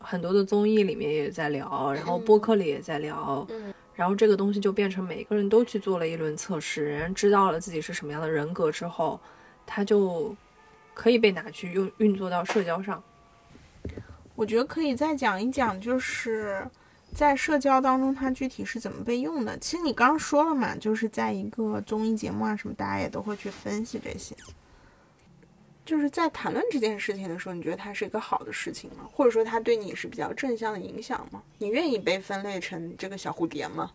[0.06, 9.20] 很多的综艺里面也在聊，然后播客里也在聊，嗯，然后这个东西就变成每个人都去做了一轮测试，人知道了自己是什么样的人格之后，
[9.66, 10.36] 他就
[10.94, 13.02] 可以被拿去用运作到社交上。
[14.36, 16.68] 我觉得可以再讲一讲，就是
[17.14, 19.56] 在社交当中它具体是怎么被用的。
[19.60, 24.36] 其实你刚刚说了嘛，就是在一个综艺节目啊什么，大家也都会去分析这些。
[25.86, 29.08] 就是在谈论这件事情的时候，你觉得它是一个好的事情吗？
[29.12, 31.42] 或者说它对你是比较正向的影响吗？
[31.58, 33.92] 你愿意被分类成这个小蝴蝶吗？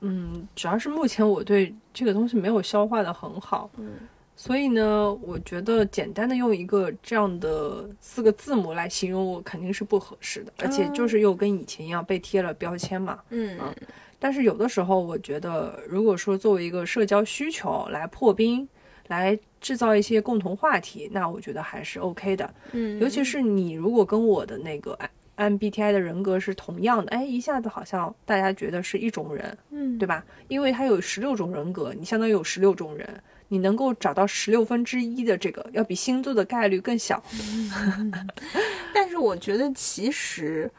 [0.00, 3.92] 嗯，主要是目前我对这个东西没有消化的很好，嗯，
[4.36, 13.74] 所以呢，我觉得简单的用一个这样的四个字母来形容我肯定是不合适的，而且就是又跟以前一样被贴了标签嘛，嗯嗯。
[14.18, 18.68] 但是有的时候，我觉得如果说作为一个社交需求来破冰。
[19.08, 22.54] 来制造一些共同话题，那我觉得还是 OK 的。
[22.72, 24.98] 嗯，尤其是你如果跟我的那个
[25.36, 30.24] MBTI 的人格是同样的，哎，一下子好像大家觉得是一种人，嗯，对吧？
[30.48, 33.08] 因为他有十六种人格，你相当于有十六种人，
[33.48, 37.22] 你能够找到十六分之一的这个，要比星座的概率更小。
[38.94, 40.70] 但是我觉得其实。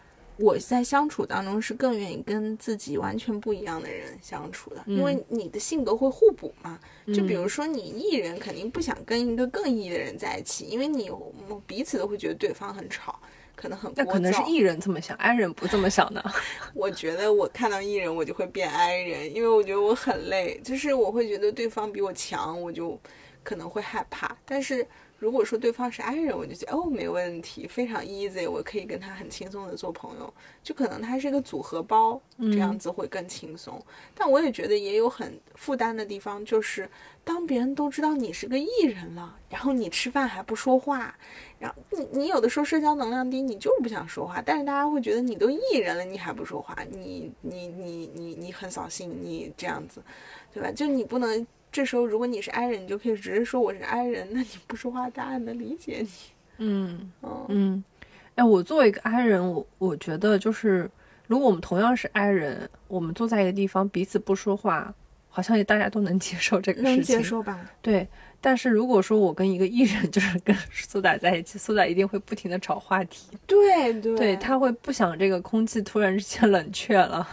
[0.42, 6.80] 我在相处当中是更愿意跟自己完全不一样的人相处的，因为你的性格会互补嘛。
[7.14, 11.10] 就比如说你艺人肯定不想跟一个更艺的人在一起，因为你
[11.68, 13.20] 彼此都会觉得对方很吵，
[13.56, 13.92] 可能很。
[13.96, 16.24] 那可能是艺人这么想，爱人不这么想的。
[16.74, 23.00] 我觉得我看到艺人我就会变爱人，因为我觉得我很累，就是我会觉得对方比我强，我就
[23.44, 24.86] 可能会害怕，但是。
[25.22, 30.34] 如果说对方是 I 人，我就觉得哦没问题，非常 easy，我可以跟他很轻松的做朋友。
[30.64, 33.80] 就可能他是一个组合包，这样子会更轻松。
[34.16, 36.90] 但我也觉得也有很负担的地方，就是
[37.24, 41.16] 当别人都知道你是个艺人了，然后你吃饭还不说话，
[41.60, 50.02] 然后你你有的时候社交能量低，你就是不想说话，但是大家会觉得你都艺人了，你还不说话，你你你你你很扫兴，你这样子，
[50.52, 50.72] 对吧？
[50.72, 51.46] 就你不能。
[51.72, 56.10] 这时候，如果你是 I 人，你就可以直接说我是 I 人，那你不说话，大家能理解你。
[56.58, 57.84] 嗯嗯嗯，
[58.36, 60.90] 哎，我作为一个 I 人，我我觉得就是，
[61.28, 64.94] 如果我们同样是 I 人，我们坐在一个地方彼此不说话，
[65.30, 66.96] 好像也大家都能接受这个事情。
[66.96, 67.60] 能接受吧？
[67.82, 68.08] 对。
[68.44, 73.38] 但是如果说我跟一个艺人， 就是跟苏打在一起，苏打一定会不停的找话题。
[73.46, 77.28] 对对，对他会不想这个空气突然之间冷却了。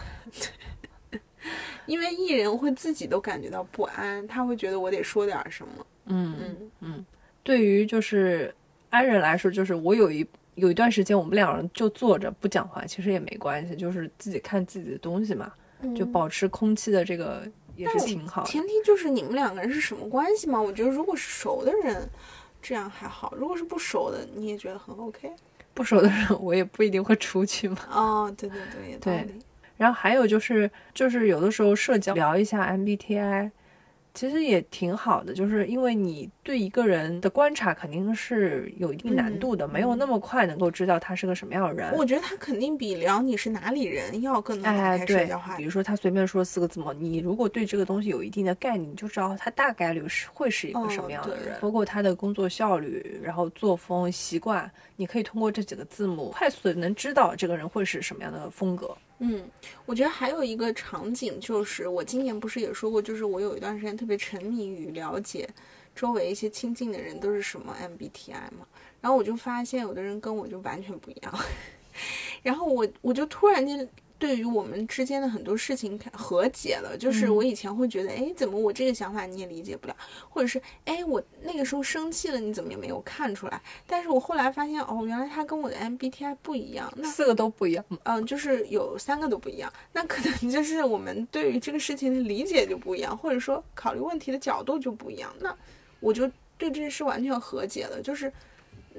[1.88, 5.86] 因为艺人会自己都感觉到不安，他会觉得我得说点什么。
[6.06, 7.06] 嗯嗯嗯。
[7.42, 8.54] 对于就是
[8.90, 10.24] 安人来说，就是我有一
[10.54, 15.50] 有一段时间，我们两人就坐着不讲话，其实也没关系，就是自己看自己的东西嘛，
[15.96, 17.42] 就保持空气的这个
[17.74, 18.44] 也是挺好。
[18.44, 20.60] 前提就是你们两个人是什么关系嘛？
[20.60, 22.06] 我觉得如果是熟的人，
[22.60, 25.32] 这样还好；如果是不熟的，你也觉得很 OK。
[25.72, 27.78] 不熟的人，我也不一定会出去嘛。
[27.90, 29.26] 哦，对对对，也对。
[29.78, 33.50] 然后还有就是，就是有的时候社交聊一下 MBTI，
[34.12, 41.94] 其实也挺好的，就是因为你对一个人的观察肯定是有一定难度的，没有那么快能够知道他是个什么样的人。
[41.94, 45.58] 我觉得他肯定比聊你是哪里人要更能开社交话题。
[45.58, 58.96] 比如说他随便说四个字母，你如果对这个东西有一定的概念，你就知道他大概率是会是一个什么样的人，包括他的工作效率、然后作风、习惯，你可以通过这几个字母快速的能知道这个人会是什么样的风格。
[59.20, 59.50] 嗯，
[59.84, 65.48] 我觉得还有一个场景就是，我今年不是也说过，就是我有一段时间特别沉迷于了解
[65.94, 68.66] 周围一些亲近的人都是什么 MBTI 嘛，
[69.00, 71.38] 然后我就发现有的人跟我就完全不一样，
[72.42, 76.96] 然后我我就突然间对于我们之间的很多事情和解了。
[76.98, 79.96] 就是我以前会觉得，哎，怎么我这个想法你也理解不了，
[80.28, 83.60] 或者是哎，我那个时候生气了，你怎么也没有看出来？
[83.86, 87.84] 但是我后来发现，哦，原来他跟我的 MBTI 不一样，那四个都不一样。
[88.02, 95.32] 嗯，就是有三个都不一样，那可能就是我们对于这个事情的理解就不一样，或者说考虑问题的角度就不一样。
[95.40, 95.54] 那
[96.00, 96.26] 我就
[96.56, 98.32] 对这件事完全和解了，就是。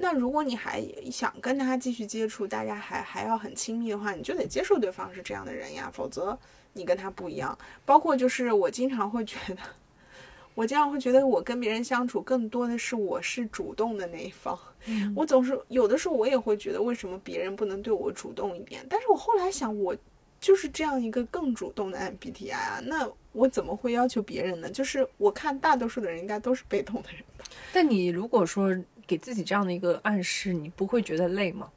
[0.02, 6.36] 那如果你还想跟他继续接触，大家还还要很亲密的话，你就得接受对方是这样的人呀，否则
[6.72, 7.56] 你跟他不一样。
[7.84, 9.60] 包括就是我经常会觉得，
[10.54, 14.58] 我经常会觉得我跟别人相处更多的是我是主动的那一方。
[15.14, 18.82] 我总是有的时候我也会觉得为什么别人不能对我主动一点？
[18.88, 19.94] 但是我后来想，我
[20.40, 24.70] 就是这样一个更主动的 MBTI 啊，那我怎么会要求别人呢？
[24.70, 27.44] 就是我看大多数的人应该都是被动的人吧。
[27.70, 28.74] 但你如果说。
[29.10, 31.68] 给自己这样的一个暗示，你不会觉得累吗？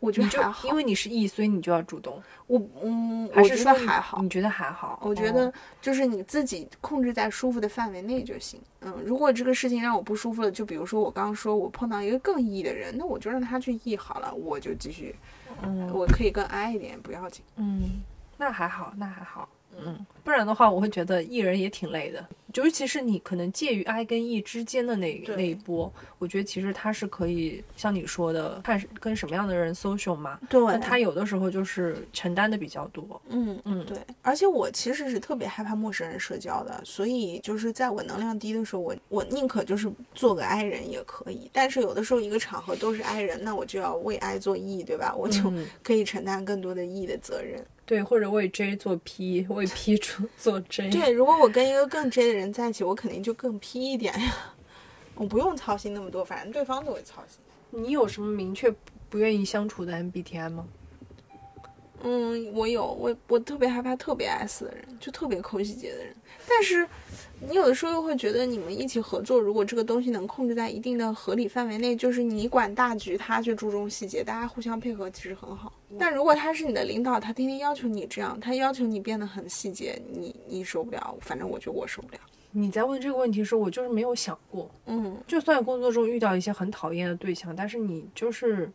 [0.00, 2.22] 我觉得还好，因为你是 E，所以你就要主动。
[2.46, 4.20] 我嗯，还是说还好？
[4.20, 5.00] 你觉得还好？
[5.02, 8.60] 我觉得就是你自己控制在舒服的范围内就行。
[8.82, 15.16] 嗯，如果这个事情让我不舒服了，就比如说我刚刚说我碰到一个更 E 的人，那我就让他去 E 好了，我就继续。
[15.62, 17.42] 嗯，我可以更 I 一点，不要紧。
[17.56, 18.02] 嗯，
[18.36, 19.48] 那还好，那还好。
[19.74, 22.24] 嗯，不然的话，我会觉得艺人也挺累的。
[22.54, 30.38] 尤其是你可能介于 I 跟 E 之间的那那一波，我觉得其实他是可以像你说的，看跟什么样的人 social 嘛。
[30.50, 33.20] 对，那他有的时候就是承担的比较多。
[33.30, 33.96] 嗯嗯，对。
[34.20, 41.48] 而且我其实是特别害怕陌生人社交的，所以就是在我能量低的时候，我我宁可就是做个 I 人也可以。
[41.54, 45.14] 但是有的时候一个场合都是 I 人，那我就要为 I 做 E，对吧？
[45.16, 45.50] 我就
[45.82, 47.64] 可以承担更多的 E 的责任。
[47.84, 50.90] 对，或者为 J 做 P，为 P 做 做 J。
[50.90, 54.34] 对，如果我跟一个更 J 的人在一起，我肯定就更 P 一点呀。
[55.14, 57.38] 我不用操心那么多，反正对方都会操心。
[57.70, 58.74] 你有什么明确
[59.08, 60.66] 不愿意相处的 MBTI 吗？
[62.04, 66.14] 嗯，我有，我我特别害怕特别 S 的人，就特别抠细节的人。
[66.48, 66.86] 但是
[67.40, 75.72] 你有的时候又会觉得，你们一起合作，如果这个东西能控制在一定的合理范围内，就是你管大局，他去注重细节，大家互相配合，其实很好。
[75.96, 81.16] 但如果他是你的领导，他天天要求你这样，他要求你变得很细节，你你受不了。
[81.20, 82.18] 反正我觉得我受不了。
[82.50, 84.68] 你在问这个问题的时候，我就是没有想过。
[84.86, 88.68] 嗯，就算工作中遇到一些很讨厌的对象，但是你就是。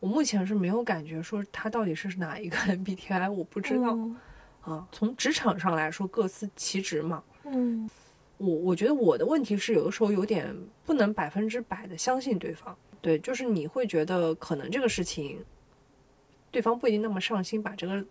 [0.00, 3.96] 我目前是没有感觉说他到底是哪一个 MBTI，我不知道
[4.62, 4.88] 啊。
[4.90, 7.22] 从职场上来说，各司其职嘛。
[7.44, 7.88] 嗯，
[8.38, 12.76] 我我觉得我的问题是有的时候有点不能百分之百的相信对方。
[13.02, 15.42] 对，就是你会觉得可能这个事情，
[16.50, 18.04] 对方不一定那么上心把这个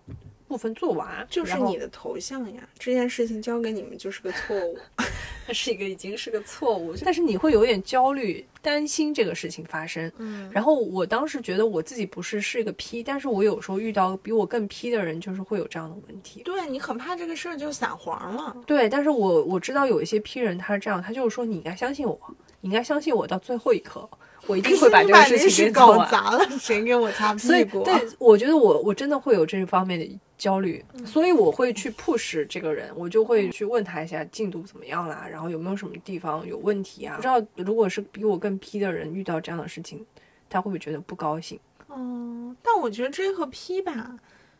[0.47, 1.25] 部分做完。
[1.29, 4.77] 就是你的头像呀，这件事情交给你们就是个错误。
[5.45, 10.11] 它是一个已经是个错误，但是你会有点焦虑，担心这个事情发生。
[10.17, 16.43] 嗯，然后我当时觉得我自己不是是一个 P，但是我有时候遇到比我更 P 的人，就是会有这样的问题。
[16.43, 18.55] 对你很怕这个事儿就散黄了。
[18.67, 22.19] 对，但是我我知道有一些 P 人他是这样，他就是说你应该相信我，
[22.61, 24.07] 你应该相信我到最后一刻。
[24.49, 27.83] 我一定会把这个事情给搞砸了，谁给我擦屁股？
[27.83, 37.15] 对，我觉得我我真的会有这方面的焦虑，所以我会去 push 这个人，我就会去问他一下进度怎么样啦，然后有没有什么地方有问题啊？
[37.15, 40.03] 不知道如果是比我更 P 的人遇到这样的事情，
[40.49, 41.59] 他会不会觉得不高兴？
[41.95, 44.15] 嗯，但我觉得 J 和 P 吧，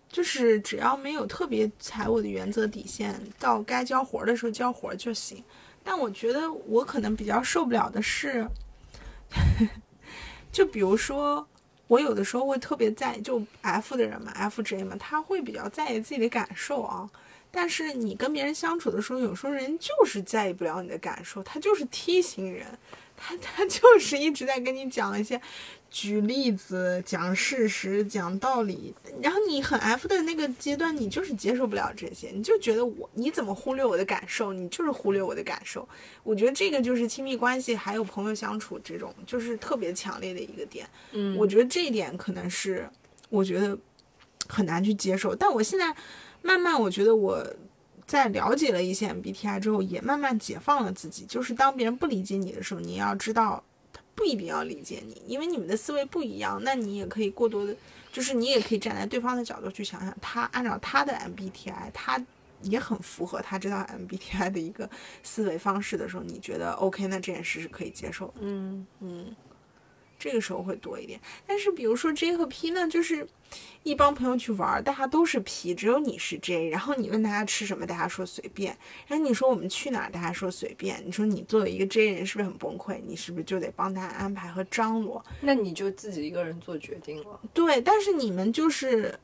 [0.07, 5.43] 就是只要没有特别踩我的原则底线，到该交活的时候交活就行。
[5.83, 8.47] 但我觉得我可能比较受不了的是。
[10.51, 11.47] 就比如说，
[11.87, 17.09] 我有的时候会特别在意，就 F 的人嘛，FJ 嘛，他会比较在意自己的感受啊。
[17.51, 22.65] 但是你跟别人相处的时候，有时候人就是在意不了你的感受，他就是 T 型人。
[23.21, 25.41] 他他就是一直在跟你讲一些，
[25.91, 34.53] 举例子、讲事实、讲道理，然后你很 F 的那个阶段，你就是接受不了这些，你就觉得我你怎么忽略我的感受？
[34.53, 35.87] 你就是忽略我的感受。
[36.23, 40.87] 我觉得这个就是亲密关系还有朋友相处这种，就是特别强烈的一个点。
[41.11, 42.87] 嗯，我觉得这一点可能是
[43.29, 43.77] 我觉得
[44.47, 45.95] 很难去接受，但我现在
[46.41, 47.45] 慢慢我觉得我。
[48.07, 51.25] 在了解了一些 MBTI 之后，也慢慢解放了自己。
[51.25, 53.63] 就是当别人不理解你的时候，你要知道，
[54.19, 56.61] 不一定要理解你，因为你们的思维不一样。
[56.65, 57.73] 那你也可以过多的，
[58.11, 62.21] 就是你也可以站在对方的角度去想想，他按照他的 MBTI，他
[62.63, 64.89] 也很符合他这套 MBTI 的一个
[65.23, 67.07] 思维方式的时候，你觉得 OK？
[67.07, 68.33] 那这件事是可以接受的。
[68.41, 69.33] 嗯嗯。
[70.19, 73.25] 这个时候会多一点，但是比如说 J 和 P 呢，就是
[73.83, 76.67] 一帮朋友去玩，大家都是 P，只有你是 J。
[76.69, 78.77] 然后你问大家吃什么，大家说随便。
[79.07, 81.01] 然后你说我们去哪儿，大家说随便。
[81.05, 82.99] 你说你作为一个 J 人，是不是很崩溃？
[83.07, 85.23] 你是不是就得帮他安排和张罗？
[85.39, 87.39] 那你就自己一个人做决定了。
[87.53, 89.17] 对，但是你们就是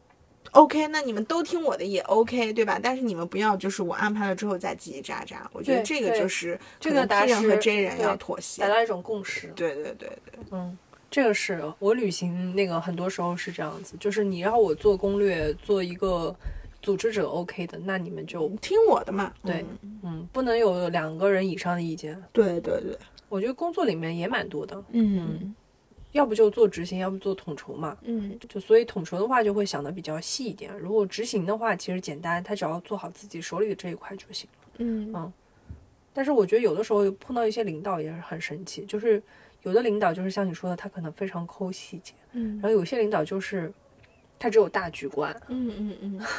[0.51, 2.79] OK，那你们都听我的也 OK，对吧？
[2.81, 5.35] 但是你们不要就是我安排了之后再叽叽喳喳。
[5.51, 9.47] 我觉得这个就是这个 P 人和 J 人要妥协，达到一种共识。
[9.55, 10.77] 对对对对，嗯，
[11.15, 16.35] 这个是我旅行那个很多时候是这样子，就是你让我做攻略，做一个
[16.81, 19.33] 组织者 OK 的，那你们就听我的嘛。
[19.41, 19.63] 对，
[20.03, 22.21] 嗯，不能有两个人以上的意见。
[22.33, 22.97] 对对对，
[23.29, 24.83] 我觉得工作里面也蛮多的。
[24.91, 25.55] 嗯。
[26.11, 27.97] 要不就做执行，要不做统筹嘛。
[28.01, 30.77] 嗯，就所以统筹的话就会想的比较细一点。
[30.77, 34.69] 如果执行的话，其实简单，他只要做好自己手里的这一块就行了。
[34.79, 35.31] 嗯嗯。
[36.11, 39.23] 但是我觉得有的时候碰到一些领导也是很神奇，就是
[39.65, 42.13] 有的领导就是像你说的，他可能非常抠细节。
[42.31, 42.55] 嗯。
[42.55, 43.71] 然后有些领导就是
[44.39, 45.35] 他只有大局观。
[45.49, 46.21] 嗯嗯嗯。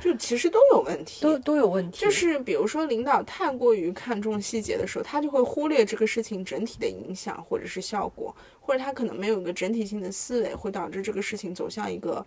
[0.00, 2.00] 就其实都有问题，都都有问题。
[2.00, 12.24] 就是比如说，领导太过于看重细节的时候，他就会忽略这个事情整体的影响或者是效果，或者他可能没有一个整体性的思维，会导致这个事情走向一个。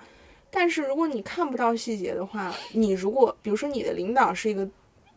[0.51, 4.69] 但是如果你看不到细节的话，你如果比如说你的领导是一个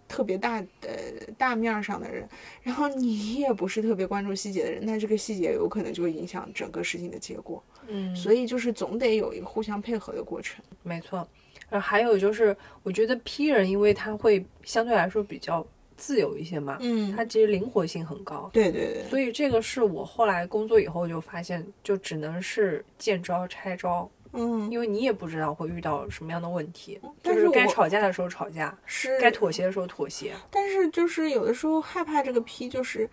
[0.09, 0.89] 特别大的
[1.37, 2.29] 大面上的人，
[2.63, 7.63] 然后你也不是特别关注细节的人，那这个细节有可能就会影响整个事情的结果。
[7.89, 10.65] 嗯，所以就是总得有一个互相配合的过程。
[10.83, 11.27] 没错。
[11.69, 33.09] 呃还有就是，我觉得 P 人，因为他会相对来说比较自由一些嘛，嗯，他其实灵活性很高，对对对，所以这个是我后来工作以后就发现，就只能是见招拆招，嗯，因为你也不知道会遇到什么样的问题，就是该吵架的时候吵架，是该妥协的时候妥协，但是就是有的时候害怕这个 P，就是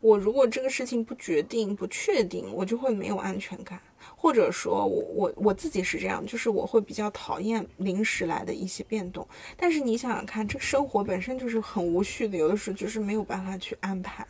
[0.00, 3.80] 我如果这个事情不决定、不确定，我就会没有安全感。
[4.14, 9.26] 或者说，我我我自己是这样，就是我会比较讨厌临时来的一些变动。
[9.56, 14.24] 但是你想想看，这个生活本身就是很无序的，有的时候就是没有办法去安排。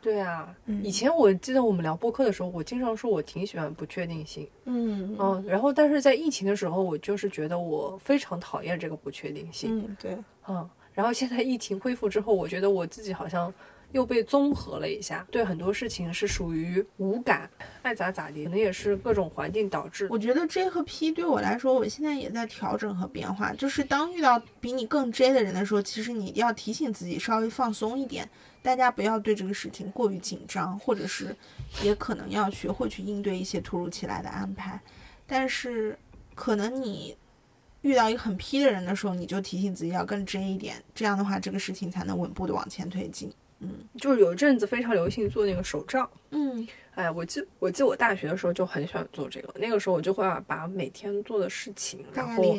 [0.00, 4.48] 对啊，以前我记得我们聊播客的时候，我经常说我挺喜欢不确定性。
[4.64, 9.78] 嗯嗯，然后但是在疫情的时候，我就是觉得我非常讨厌这个不确定性。
[9.80, 10.16] 嗯，对，
[10.48, 13.52] 嗯，然后现在疫情恢复之后，我觉得我自己好像。
[13.92, 17.50] 又被综合了一下，对很多事情是属于无感，
[17.82, 20.06] 爱咋咋地，可能也是各种环境导致。
[20.10, 23.52] 我觉得 J 和 P 对我来说，我现在也在调整和变化。
[23.54, 28.28] 就是当遇到比你更 J 的人的时候，其实你要提醒自己稍微放松一点，
[28.62, 31.34] 大家不要对这个事情过于紧张，或者是
[31.82, 34.78] 也可能要学会去应对一些突如其来的安排。
[35.26, 35.98] 但是
[36.34, 37.16] 可能你
[37.80, 43.32] 遇到一个很 P 的人的时候，你就提醒自己要更 J 一点，这样的话这个事情才能稳步的往前推进。
[43.60, 46.08] 嗯，就是有一阵子非常流行做那个手账。
[46.30, 49.52] 嗯，哎，我记我记我大学的时候就很喜欢做这个。
[49.58, 52.56] 那个时候我就会把每天做的事情，然后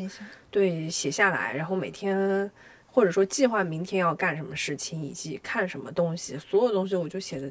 [0.51, 2.51] 对写下来，然后每天
[2.87, 7.49] 或者说计划明天要干什么事情，以及看什么东西，所有东西我就写的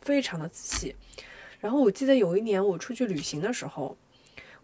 [0.00, 0.96] 非常的仔细。
[1.60, 3.96] 然后我记得有一年我出去旅行的时候，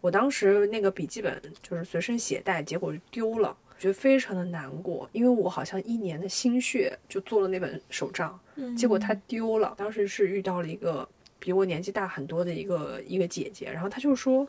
[0.00, 3.56] 我当时那个笔记本就是随身携带，结果丢了。
[3.80, 8.38] 觉得非常的难过，因为我好像一年的心血就做了那本手账，
[8.76, 9.72] 结果它丢了。
[9.78, 11.08] 当时是遇到了一个
[11.38, 14.46] 比我年纪大很多的一个一个姐姐，然后她就说，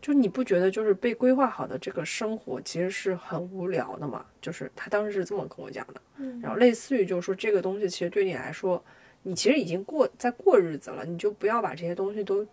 [0.00, 4.24] 就是你不觉得就是被规划好的这个生活其实是很无聊的嘛？
[4.40, 6.00] 就是她当时是这么跟我讲的，
[6.40, 8.82] 然后类似于就是说这个东西其实对你来说，
[9.24, 12.46] 你其实已经过在过日子了，你就不要把这些东西都。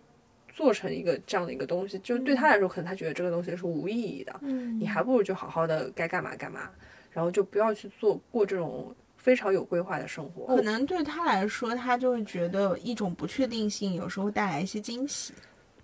[0.58, 4.34] 做成一个这样的一个东西，就对他来说，可能他觉得这个东西是无意义的。
[4.42, 6.68] 嗯，你还不如就好好的该干嘛干嘛，
[7.12, 10.56] 然后就不要去做过这种非常有规划的生活。
[10.56, 15.32] 可能对他来说，他就会觉得一种不确定性有时候带来一些惊喜。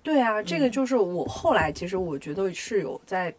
[0.03, 3.33] 对啊，这个就是我后来其实我觉得是有在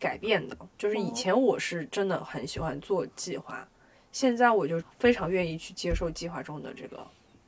[0.00, 3.64] 改变的，就是以前我是真的很喜欢做计划，
[4.10, 7.06] 现在我就非常愿意去接受计划中的这个。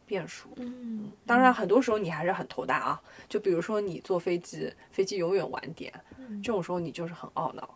[0.09, 3.01] 变数，嗯，当然，很多时候你还是很头大啊。
[3.29, 5.93] 就比如说你坐飞机，飞机永远晚点，
[6.43, 7.69] 这种时候你就是很懊恼。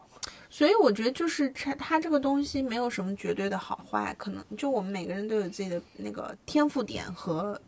[0.49, 7.61] 所以我觉得就是它它这个东西没有什么绝对的好坏，可能就我们每个人都有自己的那个天赋点和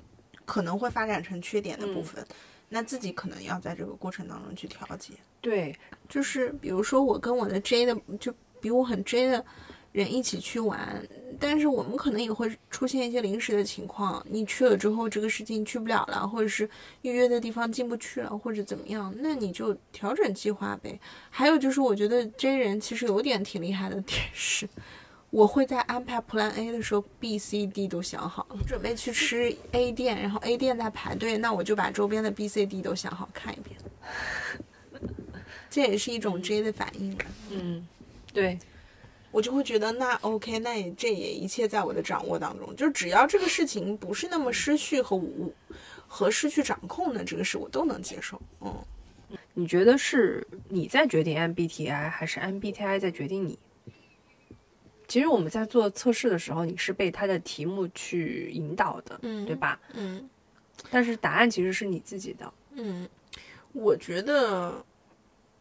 [0.45, 2.27] 可能会发展成缺点的部分，
[2.69, 5.13] 那自己可能要在这个过程当中去调节。
[5.41, 9.45] 对，就是比如说我跟我的 J 的，就比我很 J 的。
[9.95, 11.01] 人一起去玩，
[11.41, 14.25] 但是我们可能也会出现一些临时的情况。
[14.29, 16.69] 你去了之后，这个事情去不了了，或者是
[17.03, 20.99] 预约的地方进不去了，或者怎么样，那你就调整计划呗。
[21.31, 24.69] 还有就是，我觉得 J 人其实有点挺厉害的点是，
[25.31, 33.77] 我会在安排 Plan A 的时候，B、C、D 都想好了，准备去吃 A 店，然后 A 店在排队，那我就把周边的 B、C、D 都想好看一遍。
[35.71, 37.19] 这也是一种 J 的反应。
[37.51, 37.87] 嗯，
[38.33, 38.59] 对。
[39.35, 45.53] 我就会觉得那 OK，那也这也一切在我的掌握当中，就只要这个事情不是那么失序和无
[46.07, 48.41] 和失去掌控的这个事，我都能接受。
[48.61, 48.73] 嗯
[49.55, 53.59] 你觉得是你在决定 MBTI，还是 MBTI 在决定你？
[55.09, 59.81] 其实我们在做测试的时候，你是被他的题目去引导的，嗯对吧？
[59.95, 60.29] 嗯
[60.91, 62.53] 但是答案其实是你自己的。
[62.75, 63.09] 嗯，
[63.73, 64.85] 我觉得，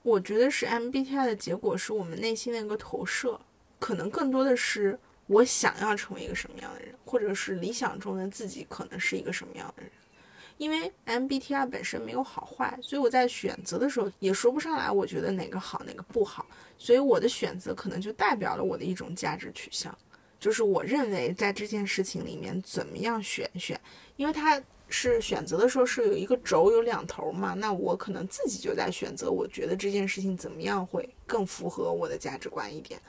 [0.03, 3.39] 我觉得是 MBTI 的结果是我们内心的一个投射，
[3.83, 9.91] 可能更多的是我想要成为一个什么样的人，或者是理想中的自己可能是一个什么样的人。
[10.57, 16.45] 因为 MBTI 本身没有好坏，所以我在选择的时候也说不上来，我觉得哪个好哪个不好，
[16.77, 19.93] 所以我的选择可能就代表了我的一种价值取向，
[20.39, 23.77] 就是我认为在这件事情里面怎么样选选，
[24.15, 33.01] 因为它是选择的时候是有一个轴有两头嘛，那我可能自己就在选择，我觉得这件事情怎么样会更符合我的价值观一点，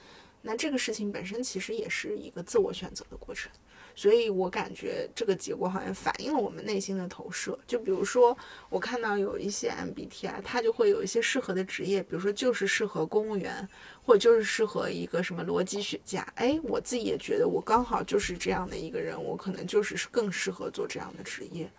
[0.46, 3.50] 那这个事情本身其实也是一个自我选择的过程。
[3.96, 7.56] 所以我感觉这个结果好像反映了我们内心的投射。
[7.64, 8.36] 就比如说，
[8.68, 13.66] 我看到有一些 MBTI，它就会有一些适合的职业，比如说就是适合公务员，
[14.04, 16.22] 或者就是适合一个什么逻辑学家。
[16.34, 21.70] 哎，我自己也觉得我刚好就是这样的一个人，我可能就是更适合做这样的职业。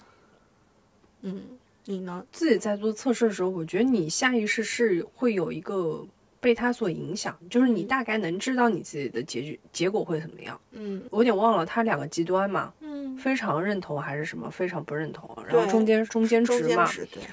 [1.24, 1.42] 嗯，
[1.84, 2.26] 你呢？
[2.32, 6.08] 自己在做测试的时候，我觉得你下意识是会有一个
[6.46, 10.62] 被它所影响，就是你大概能知道你自己的结局结果会怎么样。
[10.74, 16.88] 嗯我有点忘了，它两个极端嘛，嗯，非常认同还是什么非常不认同，然后中间中间值嘛。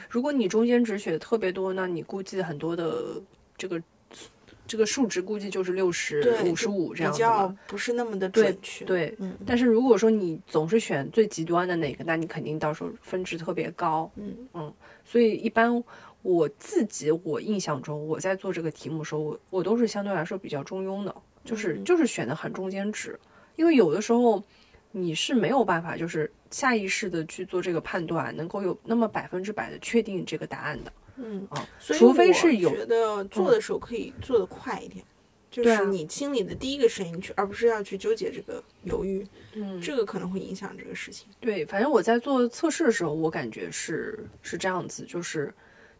[0.08, 3.20] 如果你中间值选的特别多，那你估计很多的
[3.58, 3.82] 这个
[4.66, 7.54] 这个数值估计就是六十对，五十五这比样子较。
[7.66, 14.10] 不是那么的准确。，对，嗯但是如果说你总是选最极端的那个，那你肯定到时候分值特别高。
[14.16, 14.72] 嗯
[15.04, 15.84] 所以一般
[16.22, 21.14] 我自己我印象中，我在做这个题目的时候，我我都是相对来说比较中庸的，
[21.44, 23.18] 就是、嗯就是选的很中间值，
[23.56, 24.42] 因为有的时候
[24.92, 30.92] 你是没有办法就是下意识的去做这个判断，能够有那么百分之百的确定这个答案的。
[31.16, 35.04] 嗯啊所以除非是有觉得做的时候可以做得快一点，
[35.50, 41.28] 就是你心里的第一个声音去，而不是要去纠结这个犹豫，嗯这个可能会影响这个事情。
[41.38, 45.52] 对，反正我在做测试的时候，我感觉是是这样子，就是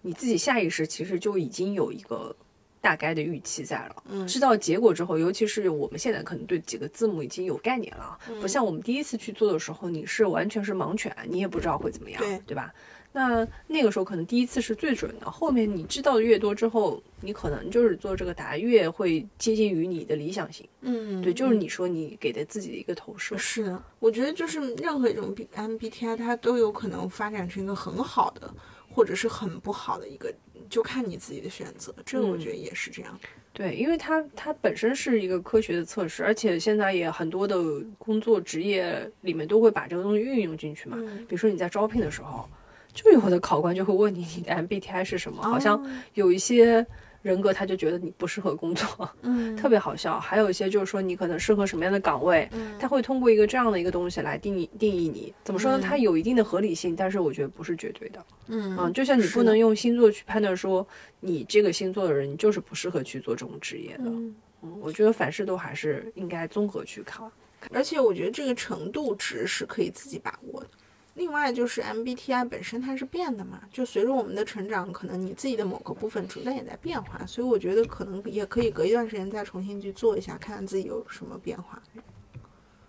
[0.03, 2.35] 你自己下意识其实就已经有一个
[2.81, 4.03] 大概的预期在了。
[4.11, 12.75] 嗯知道结果之后，尤其是我们现在可能对几个字母已经有概念了，嗯不像我们第一次去做的时候，你是完全是盲犬，你也不知道会怎么样，对吧？
[13.15, 20.67] 那那个时候可能第一次是最准的，后面你知道的越多之后，你可能就是做这个答案越会接近于你的理想型。
[20.81, 23.37] 嗯对，就是你说你给的自己的一个投射。
[23.37, 28.51] 是的，我觉得就是任何一种 B- MBTI，它都有可能发展成一个很好的，
[28.93, 30.33] 或者是很不好的一个，
[30.69, 31.95] 就看你自己的选择。
[32.05, 33.19] 这个我嗯觉得也是这样。
[33.55, 37.57] 对，因为它它本身是一个科学的测试，而且现在也很多的
[37.99, 40.97] 工作职业里面都会把这个东西运用进去嘛。
[40.99, 42.49] 嗯比如说你在招聘的时候，
[42.95, 45.85] 就有的考官就会问你你的 MBTI 是什么，好像
[46.15, 46.87] 有一些
[47.23, 50.19] 人格他就觉得你不适合工作， 嗯特别好笑。
[50.21, 55.33] 还有一些就是说你可能适合什么样的岗位，嗯他会通过一个这样的一个东西来定义定义你。
[55.45, 55.81] 怎么说呢？
[55.81, 58.25] 它有一定的合理性，但是我觉得不是绝对的。
[58.49, 60.87] 嗯嗯，就像你不能用星座去判断说
[61.21, 64.05] 你这个星座的人，你就是不适合去做这种职业的。
[64.07, 67.31] 嗯嗯，我觉得凡事都还是应该综合去看。
[67.73, 70.69] 而且我觉得这个程度值是可以自己把握的。
[71.15, 81.83] 另外就是 MBTI 本身它是变的嘛，就随着我们的成长，可能你自己的某个部分逐渐也在变化，所以我觉得可能也可以隔一段时间再重新去做一下，看看自己有什么变化。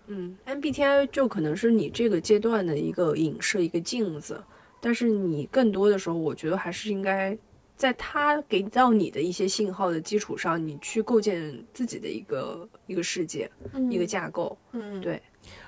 [0.06, 4.42] 嗯，MBTI 就可能是你这个阶段的一个影射，一个镜子，
[4.80, 7.36] 但是你更多的时候，我觉得还是应该
[7.76, 13.50] 在它给到你的一些信号的基础上，你去构建自己的一个一个世界，
[13.90, 14.56] 一个架构。
[14.72, 15.22] 嗯，对。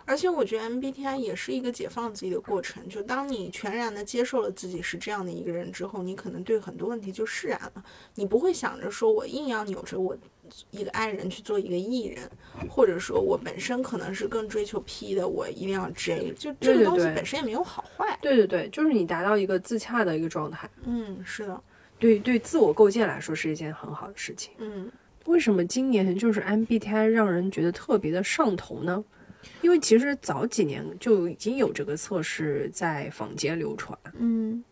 [0.07, 2.89] 而且我觉得 MBTI 也是一个解放自己的过程。
[2.89, 7.85] 就当你全然的接受了自己是这样的一个人之后，你可能对很多问题就释然了。
[8.15, 10.17] 你不会想着说我硬要扭着我
[10.71, 12.31] 一个爱人去做一个艺人，
[12.71, 16.33] 或者说我本身可能是更追求 P 的，我一定要 J。
[16.39, 18.17] 就这个东西本身也没有好坏。
[18.23, 21.61] 对对对，就是你达到一个自洽的一个状态，嗯，是的，
[21.99, 24.53] 对对，自我构建来说是一件很好的事情。
[24.59, 24.91] 嗯。
[25.25, 29.05] 为什么今年就是 MBTI 让人觉得特别的上头呢？
[29.63, 33.99] 因为其实早几年就已经有这个测试在坊间流传。
[34.19, 34.63] 嗯，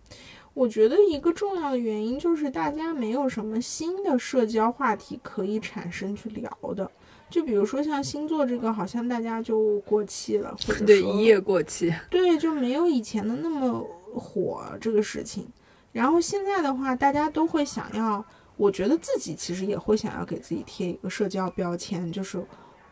[0.53, 6.91] 我觉得一个重要的原因就是大家没有什么新的社交话题可以产生去聊的。
[7.31, 11.93] 就比如说像星座这个，好像大家就过气了，或者 对，一夜过气。
[12.09, 15.45] 对，就没有以前的那么火这个事情。
[15.91, 18.25] 然后现在的话，大家都会想要，
[18.57, 22.45] 我觉得自己其实也会想要给自己贴一个社交标签，就是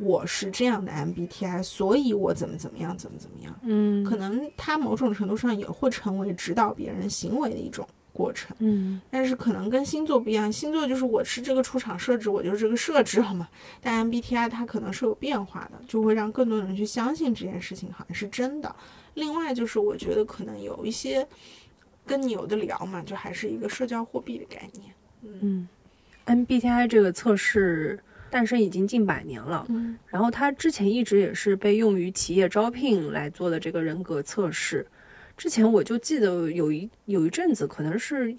[0.02, 3.58] 我是这样的 MBTI，所以我怎么怎么样，怎么怎么样。
[3.62, 8.54] 嗯可能它某种程度上也会成为指导别人行为的一种过程。
[8.58, 13.48] 嗯，但是可能跟星座不一样，星座就是我是这个出厂设置，我就是这个设置好吗。
[13.80, 18.74] 但 MBTI 它可能是有变化的，就会让更多人去相信这件事情好像是真的。
[19.14, 21.26] 另外就是我觉得可能有一些
[22.04, 24.94] 跟你有的聊嘛，就还是一个社交货币的概念。
[25.40, 25.68] 嗯
[26.26, 27.98] ，MBTI 这个测试
[28.32, 34.86] 诞生已经近百年了，嗯然后它之前一直也是被用于企业招聘来做的这个人格测试。
[35.36, 38.34] 之前我就记得有一有一阵子，可能是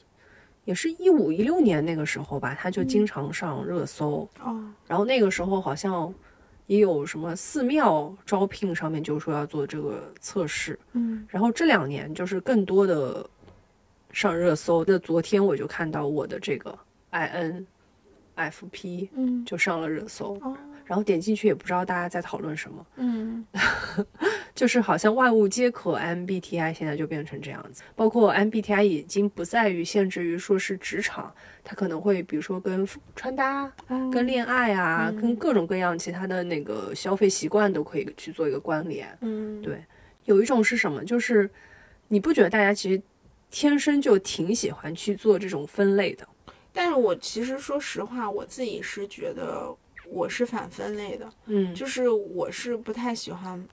[0.65, 4.27] 也是一五一六年那个时候吧，它就经常上热搜。
[4.41, 6.11] 哦，然后那个时候好像
[6.65, 10.79] 也有什么寺庙招聘上面就说要做这个测试。
[10.93, 13.29] 嗯然后这两年就是更多的
[14.11, 14.83] 上热搜。
[14.87, 16.75] 那昨天我就看到我的这个
[18.35, 20.55] INFP 嗯就上了热搜，哦
[20.85, 23.45] 然后点进去也不知道大家在讨论什么，嗯
[24.53, 33.71] 就是好像万物皆可 MBTI 现在就变成这样子，包括 MBTI 已经不在于限制于说是职场，它可能会比如说跟穿搭、
[34.11, 39.07] 跟恋爱啊、嗯跟各种各样其他的那个消费习惯都可以去做一个关联。
[39.21, 39.81] 嗯对
[40.25, 41.03] 有一种是什么？
[41.05, 41.49] 就是
[42.09, 43.01] 你不觉得大家其实
[43.49, 46.27] 天生就挺喜欢去做这种分类的？
[46.73, 49.73] 但是我其实说实话，我自己是觉得
[50.09, 51.73] 我是反分类的，嗯。
[51.75, 53.63] 就是我是不太喜欢，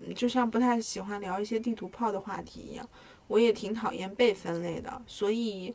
[0.00, 2.88] 嗯就像不太喜欢聊一些地图炮的话题一样，
[3.26, 5.74] 我也挺讨厌被分类的，所以，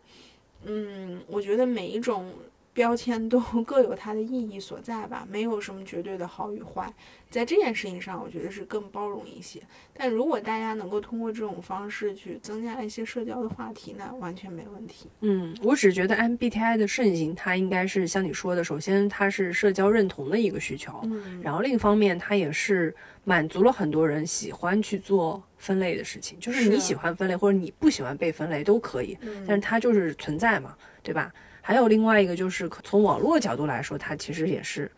[0.64, 2.34] 嗯，我觉得每一种
[2.80, 6.90] 标签都 各有它的意义所在吧，没有什么绝对的好与坏，
[7.30, 9.62] 在这件事情上，我觉得是更包容一些。
[9.94, 15.10] 但如果大家能够通过这种方式去增加一些社交的话题，那完全没问题。
[15.20, 31.30] 嗯，我只觉得 MBTI 的盛行，它应该是像你说的，首先它是社交认同的一个需求，嗯然后另一方面它也是满足了很多人喜欢去做分类的事情，就是是你喜欢分类或者你不喜欢被分类都可以，嗯但是它就是存在嘛，对吧？
[31.62, 34.91] 还有另外一个就是从网络角度来说，他其实也是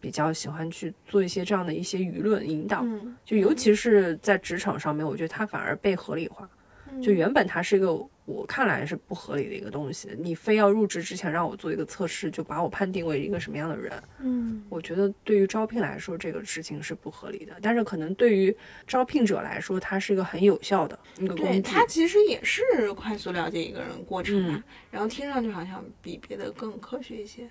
[0.00, 6.48] 比较喜欢去做一些这样的一些舆论引导，嗯，就尤其是在职场上面，我觉得他反而被合理化。
[6.92, 7.02] 嗯。
[7.02, 7.98] 就原本他是一个
[8.28, 17.54] 我看来是不合理的一个东西，你非要入职之前让我做一个测试，就把我判定为一个什么样的人，嗯我觉得对于招聘来说这个事情是不合理的。
[17.62, 18.54] 但是可能对于
[18.86, 21.60] 招聘者来说，它是一个很有效的一个工具。
[21.60, 22.62] 对它其实也是
[22.92, 27.48] 快速了解一个人过程嘛，嗯然后听上去好像比别的更科学一些。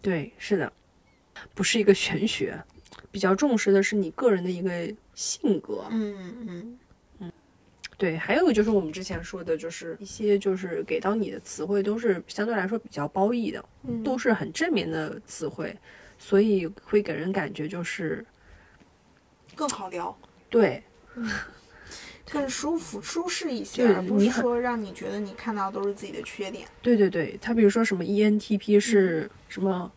[0.00, 0.72] 对，是的，
[1.54, 2.56] 不是一个玄学，
[3.10, 4.70] 比较重视的是你个人的一个
[5.14, 5.86] 性格。
[5.90, 6.78] 嗯嗯
[8.04, 15.74] 对，还有就是我们之前说的，就是一些就是给到你的词汇都是相对来说比较褒义的，嗯，都是很正面的词汇，
[16.18, 18.22] 所以会给人感觉就是
[19.54, 20.14] 更好聊，
[20.50, 20.82] 对
[22.30, 26.68] 更舒服、舒适一些，而不是说让你觉得你看到都是自己的缺点。
[26.82, 29.90] 对对对，他比如说什么 ENTP 是什么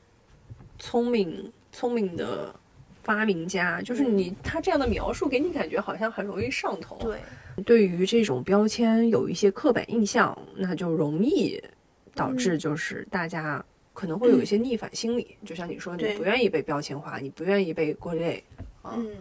[0.79, 2.55] 聪明聪明的
[3.03, 6.97] 发明家，就是你他这样的描述给你感觉好像很容易上头。
[7.01, 7.19] 对，
[7.65, 11.61] 对于这种标签有一些刻板印象，那就容易
[12.13, 15.35] 导致就是大家可能会有一些逆反心理。
[15.43, 18.43] 就像你说，你不愿意被标签化，你不愿意被归类。
[18.83, 19.11] 嗯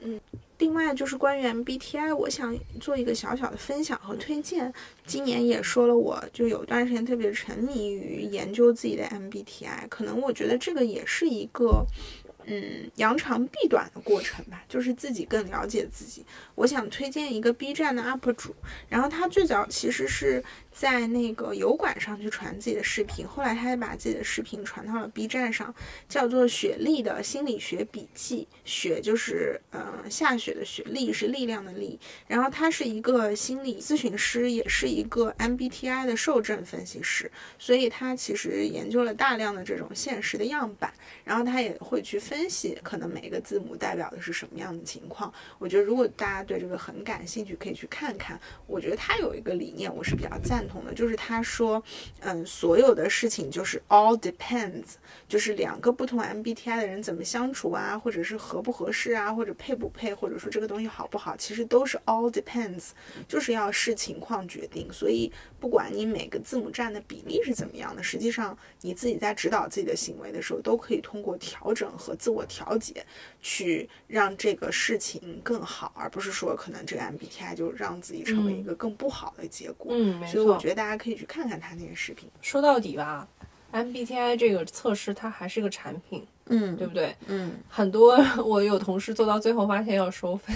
[0.00, 0.20] 嗯。
[0.58, 4.72] 另外就是关于 MBTI，我想做一个小小的分享和推荐。
[5.06, 11.84] 今年也说了，我就有一段时间特别沉迷于研究自己的 MBTI，可能我觉得这个也是一个。
[12.46, 16.24] 嗯，扬长避短的过程吧，就是自己更了解自己。
[16.54, 18.54] 我想推荐一个 B 站的 UP 主，
[18.88, 20.42] 然后他最早其实是
[20.74, 25.72] 在那个油管上去传自己的视频，后来他也把自己的视频传到了 B 站上，
[26.08, 28.48] 叫做雪莉的心理学笔记。
[28.64, 31.98] 雪就是呃下雪的雪，力是力量的力。
[32.26, 45.32] 然后他是一个心理咨询师，也是一个 MBTI 的受证分析师，所以他其实研究了大量的这种现实的样板，然后他也会去分析可能每一个字母代表的是什么样的情况。
[45.60, 48.40] 我觉得如果大家对这个很感兴趣，可以去看看。
[48.66, 51.82] 我觉得他有一个理念，我是比较赞同的，就是他说，
[52.20, 54.94] 嗯，所有的事情就是 all depends，
[55.28, 62.90] 就是两个不同 MBTI 的人怎么相处啊，或者是合不合适啊，或者配不配，或者说这个东西好不好，其实都是 all depends，
[63.26, 64.92] 就是要视情况决定。
[64.92, 73.04] 所以不管你每个字母占的比例是怎么样的，实际上你自己在指导自己的行为的时候，都可以通过调整和自我调节，
[73.40, 79.92] 去让这个事情更好，而不是说可能这个 MBTI 就让自己成为一个更不好的结果。
[79.94, 80.62] 嗯，没所以我错。
[80.62, 82.28] 觉得大家可以去看看他那个视频。
[82.40, 83.26] 说到底吧
[83.72, 87.14] ，MBTI 这个测试它还是个产品，嗯，对不对？
[87.26, 90.52] 嗯，很多 我有同事做到最后发现要收费，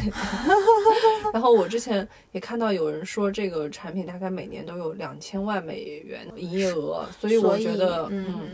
[1.32, 8.50] 然后我之前也看到有人说这个产品大概每年都有两千万美元营业额，所以我觉得，嗯，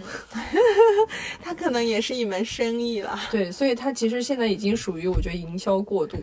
[1.43, 3.19] 它可能也是一门生意了。
[3.31, 6.19] 对，所以它其实现在已经属于我觉得营销过度。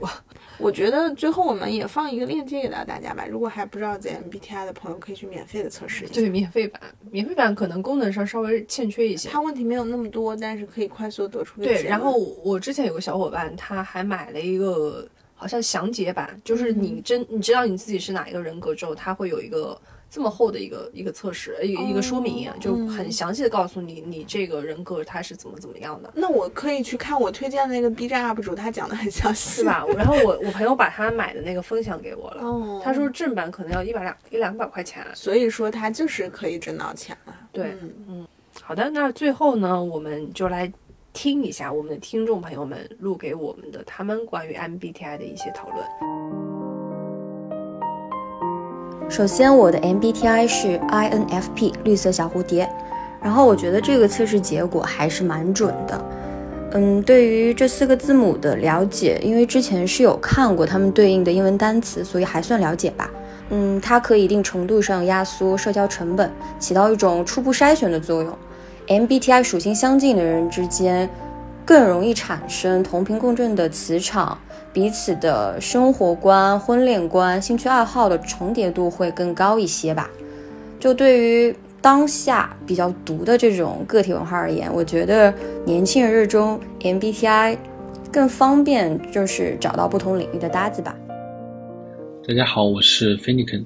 [0.57, 6.13] 我觉得最后我们也放一个链接给到大家吧，如果还不知道在 MBTI 的朋友可以去免费的测试一下。
[6.13, 11.83] 对，免费版，免费版可能功能上稍微欠缺一些，它问题没有那么多，但是可以快速得出对。
[11.83, 19.79] 然后我之前有个小伙伴，他还买了一个好像详解版，就是你真你知道你自己是哪一个人格之后，他会有一个。
[20.13, 26.11] 这么厚的一个一个测试，一一个说明，就很详细的告诉你你这个人格他是怎么怎么样的。
[26.13, 29.85] 那我可以去看我推荐的那个 B 站 UP 主，他讲的很详细，是吧？
[29.95, 37.33] 然后我我朋友把他买的那个分享给我了，他说正版可能要一百两一两百块钱，所以说他就是可以挣到钱了。
[37.53, 37.77] 对，
[38.09, 38.27] 嗯，
[38.61, 40.69] 好的，那最后呢，我们就来
[41.13, 45.85] 听一下我们的听众朋友们录给我们的他们关于 MBTI 的一些讨论。
[49.09, 52.69] 首先，我的 MBTI 是 INFP 绿色小蝴蝶，
[53.21, 56.05] 然后我觉得这个测试结果还是蛮准的。
[56.73, 63.11] 嗯，对于这四个字母的了解，因为之前是有看过它们对应的英文单词，所以还算了解吧。
[63.49, 68.33] 嗯，它可以一定程度上压缩社交成本，起到一种初步筛选的作用。
[68.91, 71.09] MBTI 属性相近的人之间
[71.63, 74.37] 更容易产生同频共振的磁场。
[74.73, 80.09] 彼此的生活观、婚恋观、兴趣爱好的重叠度会更高一些吧。
[80.77, 85.33] 就对于当下比较毒的这种个体文化而言，我觉得
[85.65, 87.57] 年轻人热衷 MBTI
[88.11, 90.93] 更方便，就是找到不同领域的搭子吧。
[92.27, 93.65] 大家好，我是 f i n i c a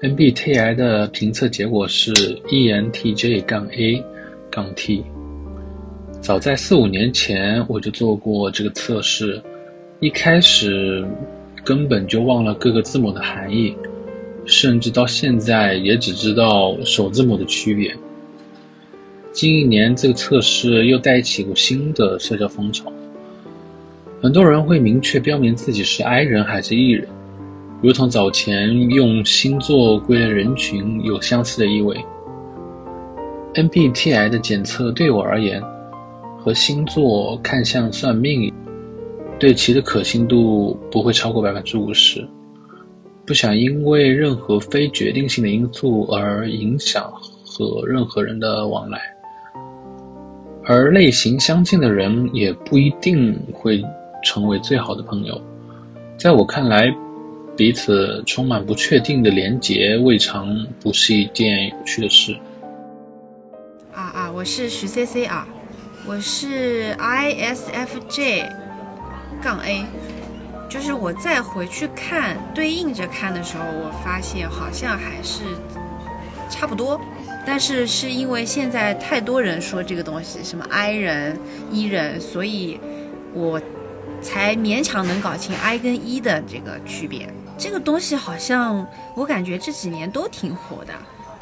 [0.00, 2.12] n MBTI 的评测结果是
[2.48, 4.02] ENTJ 杠 A
[4.56, 5.04] 杠 T。
[6.22, 9.38] 早在四五年前我就做过这个测试。
[10.00, 11.06] 一开始
[11.62, 13.74] 根本就忘了各个字母的含义，
[14.46, 17.94] 甚至到现在也只知道首字母的区别。
[19.30, 22.90] 近一年，这个测试又带起过新的社交风潮，
[24.22, 27.06] 很多人会明确标明自己是 I 人还是 E 人，
[27.82, 31.96] 如同早前用星座归类人群有相似的意味。
[33.56, 35.62] MBTI 的检测对我而言，
[36.38, 38.52] 和星座看相算命。
[39.38, 42.26] 对其的可信度不会超过百分之五十，
[43.26, 47.10] 不想因为任何非决定性的因素而影响
[47.44, 48.98] 和任何人的往来，
[50.64, 53.82] 而类型相近的人也不一定会
[54.22, 55.40] 成为最好的朋友。
[56.18, 56.94] 在我看来，
[57.56, 62.36] 彼此充满不确定的连结未尝不是一件有趣的事。
[64.36, 65.48] 我是徐 C C 啊，
[66.04, 68.46] 我是 I S F J。
[69.42, 69.86] 杠 A，
[70.68, 75.44] 就是我再回去看对应着看的时候，我发现好像还是
[76.50, 77.00] 差不多，
[77.46, 81.40] 但是是因为现在太多人说这个东西，什么 I 人、
[81.72, 82.78] E 人，所以
[83.32, 83.58] 我
[84.20, 87.26] 才勉强能搞清 I 跟 E 的这个区别。
[87.56, 90.92] 这个东西好像我感觉这几年都挺火的。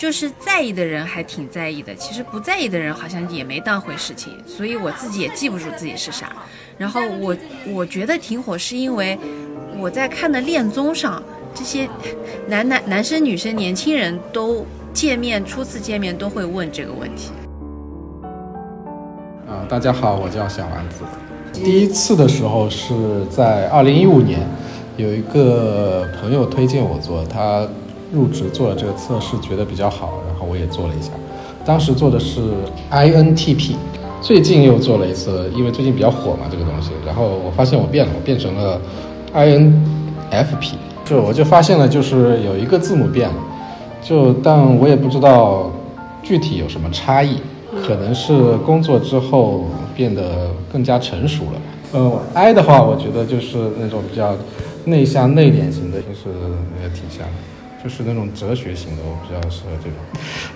[0.04, 6.30] 就是在意的人还挺在意的，其实不在意的人好像也没当回事情，所以我自己也记不住自己是啥。
[6.76, 7.34] 然后我
[7.72, 9.18] 我觉得挺火，是因为
[9.78, 11.22] 我在看的恋综上，
[11.54, 11.88] 这些
[12.46, 17.30] 男男男生女生年轻人都见面初次见面都会问这个问题。
[19.48, 21.02] 啊，大家好，我叫小丸子。
[21.50, 24.40] 第一次的时候是在二零一五年，
[24.98, 27.66] 有一个朋友推荐我做他。
[28.14, 31.10] 入职做了这个测试，觉得比较好，然后我也做了一下。
[31.64, 32.40] 当时做的是
[32.90, 33.72] INTP，
[34.20, 36.90] 最近又做了一次，因为最近比较火嘛这个东西。
[37.04, 38.80] 然后我发现我变了，我变成了
[39.34, 40.74] INFP。
[41.04, 43.34] 就我就发现了，就是有一个字母变了，
[44.02, 45.70] 就但我也不知道
[46.22, 47.36] 具体有什么差异，
[47.86, 51.60] 可能是工作之后变得更加成熟了。
[51.92, 54.34] 嗯，I 的话，我觉得就是那种比较
[54.86, 56.30] 内向内敛型的，就是
[56.82, 57.53] 也挺像的。
[57.84, 59.98] 就是那种哲学型的，我比较适合这种，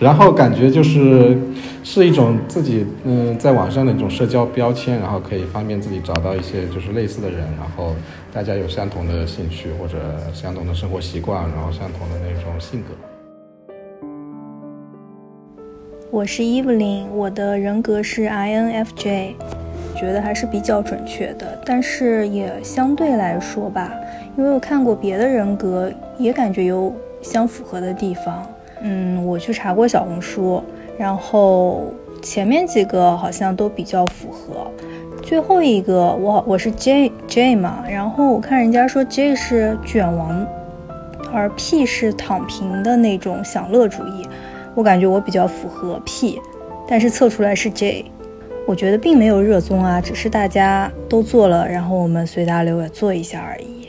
[0.00, 1.36] 然后感觉就是
[1.84, 7.94] 是一种自己嗯在网上的一种社交标签，然后可以方便自己找到一些就是类似的人，然后
[8.32, 9.98] 大家有相同的兴趣或者
[10.32, 12.88] 相同的生活习惯，然后相同的那种性格。
[16.10, 19.34] 我是伊芙琳，我的人格是 INFJ，
[19.94, 23.92] 觉得还是比较准确的，但是也相对来说吧，
[24.38, 26.90] 因为我看过别的人格，也感觉有。
[27.20, 28.46] 相符合的地方，
[28.82, 30.62] 嗯，我去查过小红书，
[30.96, 31.92] 然后
[32.22, 34.70] 前面几个好像都比较符合，
[35.22, 40.46] 最后一个我我是 J J 嘛，然后我看人家说 J 是卷王，
[41.32, 44.26] 而 P 是躺平的那种享乐主义，
[44.74, 46.40] 我感觉我比较符合 P，
[46.88, 48.06] 但是测出来是 J，
[48.66, 53.88] 我觉得并没有热衷啊，只是大家都做了，然后我们随大流也做一下而已。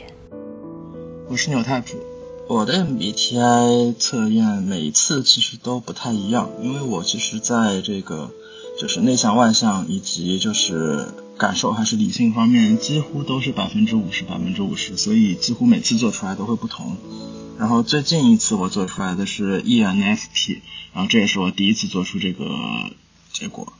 [1.28, 1.96] 我是纽太普。
[2.50, 8.32] 我的 MBTI 测验每次其实都不太一样，因为我其实在这个
[8.76, 11.06] 就是内向外向以及就是
[11.38, 16.96] 感受还是理性方面几乎都是百分之五十百分之五十，所以几乎每次做出来都会不同。
[17.56, 20.58] 然后最近一次我做出来的是 ENFP，
[20.92, 22.46] 然后这也是我第一次做出这个
[23.32, 23.72] 结果。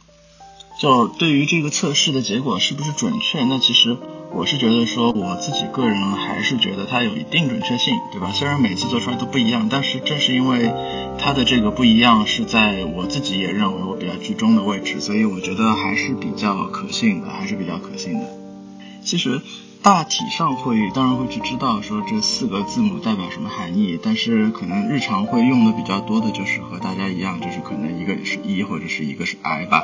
[0.81, 3.97] 就对于这个测试的结果是不是准确，那其实。
[4.33, 8.31] 我是觉得说，我自己个人还是觉得它有一定准确性，对吧？
[8.33, 10.73] 虽然每次做出来都不一样，但是正是因为
[11.19, 18.27] 它的这个不一样是在我自己也认为我比较居中的位置，所以我觉得还是比较可信的，还是比较可信的。
[19.05, 19.43] 其实
[19.83, 29.83] 大体上会当然会去知道说这四个字母代表什么含义，但是可能日常会用的比较多的就是和大家一样，就是可能一个是 E 或者是一个是 I 吧。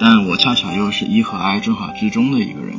[0.00, 2.78] 但我恰巧又是 E 和 I 正好居中的一个人。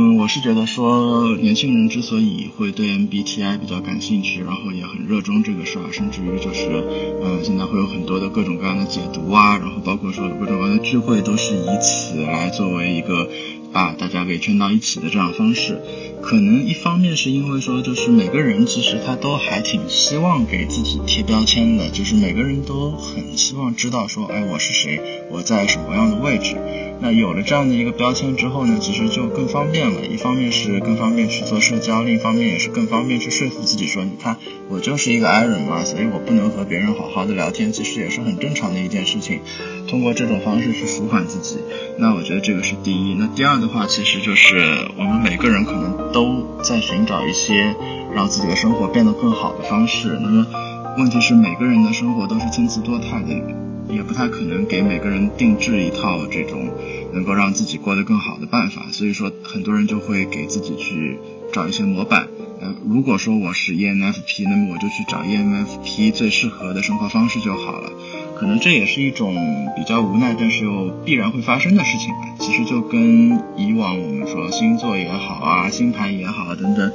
[0.00, 6.84] 嗯，我是觉得说，年轻人之所以会对 MBTI 比较感兴趣，然后也很热衷这个事儿，甚至于就是，
[7.20, 13.28] 嗯，现在会有很多的各种各样的解读啊，然后包括说各种各样的聚会，都是以此来作为一个
[13.72, 15.82] 把大家给圈到一起的这样方式。
[16.22, 25.00] 可能一方面是因为说，就是每个人其实他都还挺希望给自己贴标签的，就是每个人都很希望知道说，哎，我是谁，
[25.30, 26.56] 我在什么样的位置。
[27.00, 30.04] 那有了这样的一个标签之后呢，其实就更方便了。
[30.04, 34.36] 一方面是更方便去做社交，另一方面也是更方便去说服自己说，你看
[34.68, 39.40] 我就是一个 I 人嘛，所以我不能和别人好好的聊天，其实也是很正常的一件事情。
[39.86, 41.58] 通过这种方式去舒缓自己，
[41.98, 43.14] 那我觉得这个是第一。
[43.14, 44.58] 那第二的话，其实就是
[44.98, 47.74] 我们每个人可能都在寻找一些
[48.14, 50.18] 让自己的生活变得更好的方式。
[50.20, 50.46] 那么
[50.98, 53.34] 问题是每个人的生活都是参差多态的。
[53.90, 56.70] 也不太可能给每个人定制一套这种
[57.14, 61.18] 能够让自己过得更好的办法，所以说很多人就会给自己去
[61.54, 62.28] 找一些模板。
[62.60, 67.90] 呃，如果说我是 ENFP，那么我就去找 ENFP 最适合的生活方式就好了。
[68.38, 69.34] 可能这也是一种
[69.76, 72.28] 比较无奈，但是又必然会发生的事情吧。
[72.38, 76.92] 其实就跟以往我们说星座也好啊，星盘也好啊等等，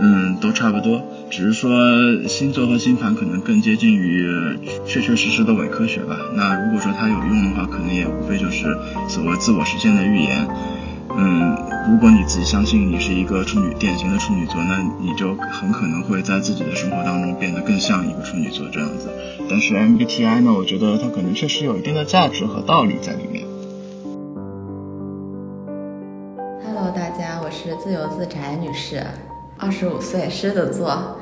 [0.00, 1.02] 嗯，都差不多。
[1.30, 4.26] 只是说星座和星盘可能更接近于
[4.86, 6.16] 确确实实的伪科学吧。
[6.34, 8.64] 那如果说它有用的话，可能也无非就是
[9.08, 10.48] 所谓自我实现的预言。
[11.10, 11.56] 嗯，
[11.90, 19.08] 如果你自己相信你是一个处女，典型的处女座，那你就很可能会在自己的生活当中变得更像一个处女座这样子。
[19.48, 23.44] 但是 MBTI 呢，我觉得它可能确实有一定的价值和道理在里面。
[26.64, 29.02] Hello，大家，我是自由自宅女士，
[29.56, 31.16] 二十五岁，狮子座，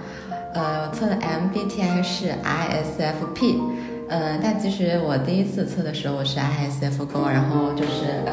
[0.54, 3.60] 呃，测的 MBTI 是 ISFP，
[4.08, 8.32] 嗯，但其实我第一次测的时候我是 ISFJ，然后就是呃，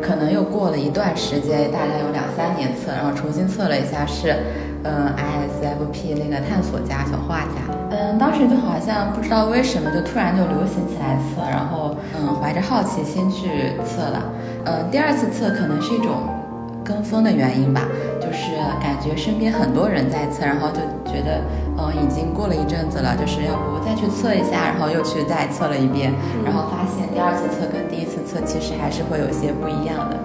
[0.00, 4.34] 可能又过了一段时间，大概有两三年测，然后重新测了一下是。
[4.84, 14.22] 嗯，ISFP 那个探索家、小画家，嗯，当时就好像不知道为什么就突然就流行起来测，然后嗯，怀着好奇心去测了。
[14.66, 16.22] 嗯，第二次测可能是一种
[16.84, 17.82] 跟风的原因吧，
[18.20, 20.78] 就是感觉身边很多人在测，然后就
[21.10, 21.42] 觉得
[21.78, 26.12] 嗯，已经过了一阵子了，就是要不再去测一下，然后又去再测了一遍，
[26.44, 30.18] 然后发现第二次测跟第一次测其实还是会有些不一样的。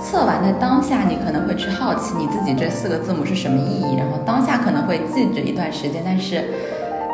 [0.00, 6.44] 测完的当下，你可能会去好奇你自己这四个字母是什么意义，然后当下可能会记着一段时间，但是，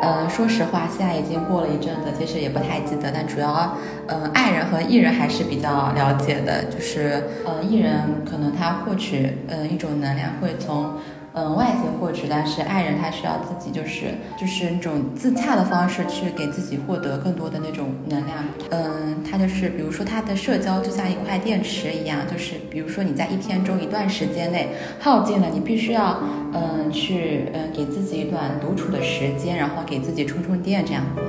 [0.03, 3.11] 呃，说实话，现在已经过了一阵子，其实也不太记得。
[3.11, 3.74] 但主要，
[4.07, 10.92] 嗯，爱人和艺人还是比较了解的，就是，呃，艺人可能他获取，嗯，一种能量会从。
[11.39, 14.07] 嗯，外界获取，但是爱人他需要自己就是
[14.41, 18.39] 就是那种自洽的方式去给自己获得更多的那种能量。
[18.70, 24.68] 嗯，他就是比如说他的社交就像一块电池一样，就是比如说你在一天中一段时间内
[24.99, 26.18] 耗尽了，你必须要
[26.55, 31.20] 嗯去嗯给自己一段独处的时间，然后给自己充充电这样子。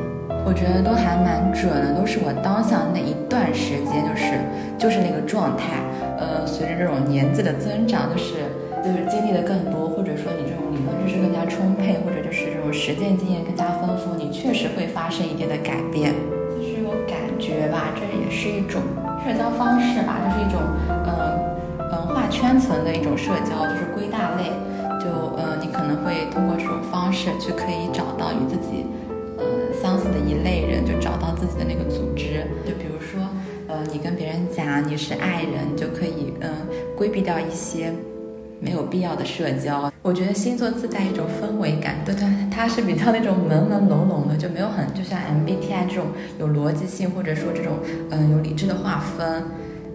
[0.46, 4.40] 我觉得都还蛮准的，都是我当下那一段时间就是
[4.78, 5.84] 就是那个状态。
[6.18, 8.36] 呃，随着这种年纪的增长，就是。
[8.86, 9.87] 就是经历的更多，
[11.18, 16.14] 更加充沛，或者就是这种实践经验更加丰富，你确实会发生一定的改变。
[16.56, 18.82] 就是我感觉吧，这也是一种
[19.24, 21.10] 社交方式吧，就是一种嗯
[21.92, 24.52] 嗯画圈层的一种社交，就是归大类。
[25.00, 25.06] 就
[25.38, 28.86] 嗯，你可能会通过这种方式去可以找到与自己
[29.38, 29.44] 呃
[29.82, 32.46] 相似的一类人，就找到自己的那个组织。
[32.66, 33.22] 就比如说。
[33.70, 36.50] 呃，你跟别人讲你是爱人，就可以嗯
[36.96, 37.92] 规避掉一些
[38.60, 39.92] 没有必要的社交。
[40.02, 46.08] 我觉得星座自带一种氛围感，对它它是比较那种朦朦胧胧的，就没有很就像 MBTI 这种
[46.40, 47.80] 有逻辑性或者说这种
[48.10, 49.44] 嗯有理智的划分。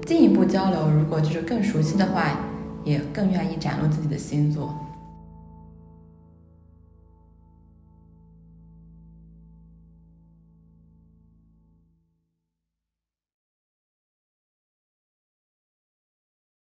[0.04, 2.40] 进一步交流，如果就是更熟悉的话，
[2.84, 4.74] 也更愿意展露自己的星座。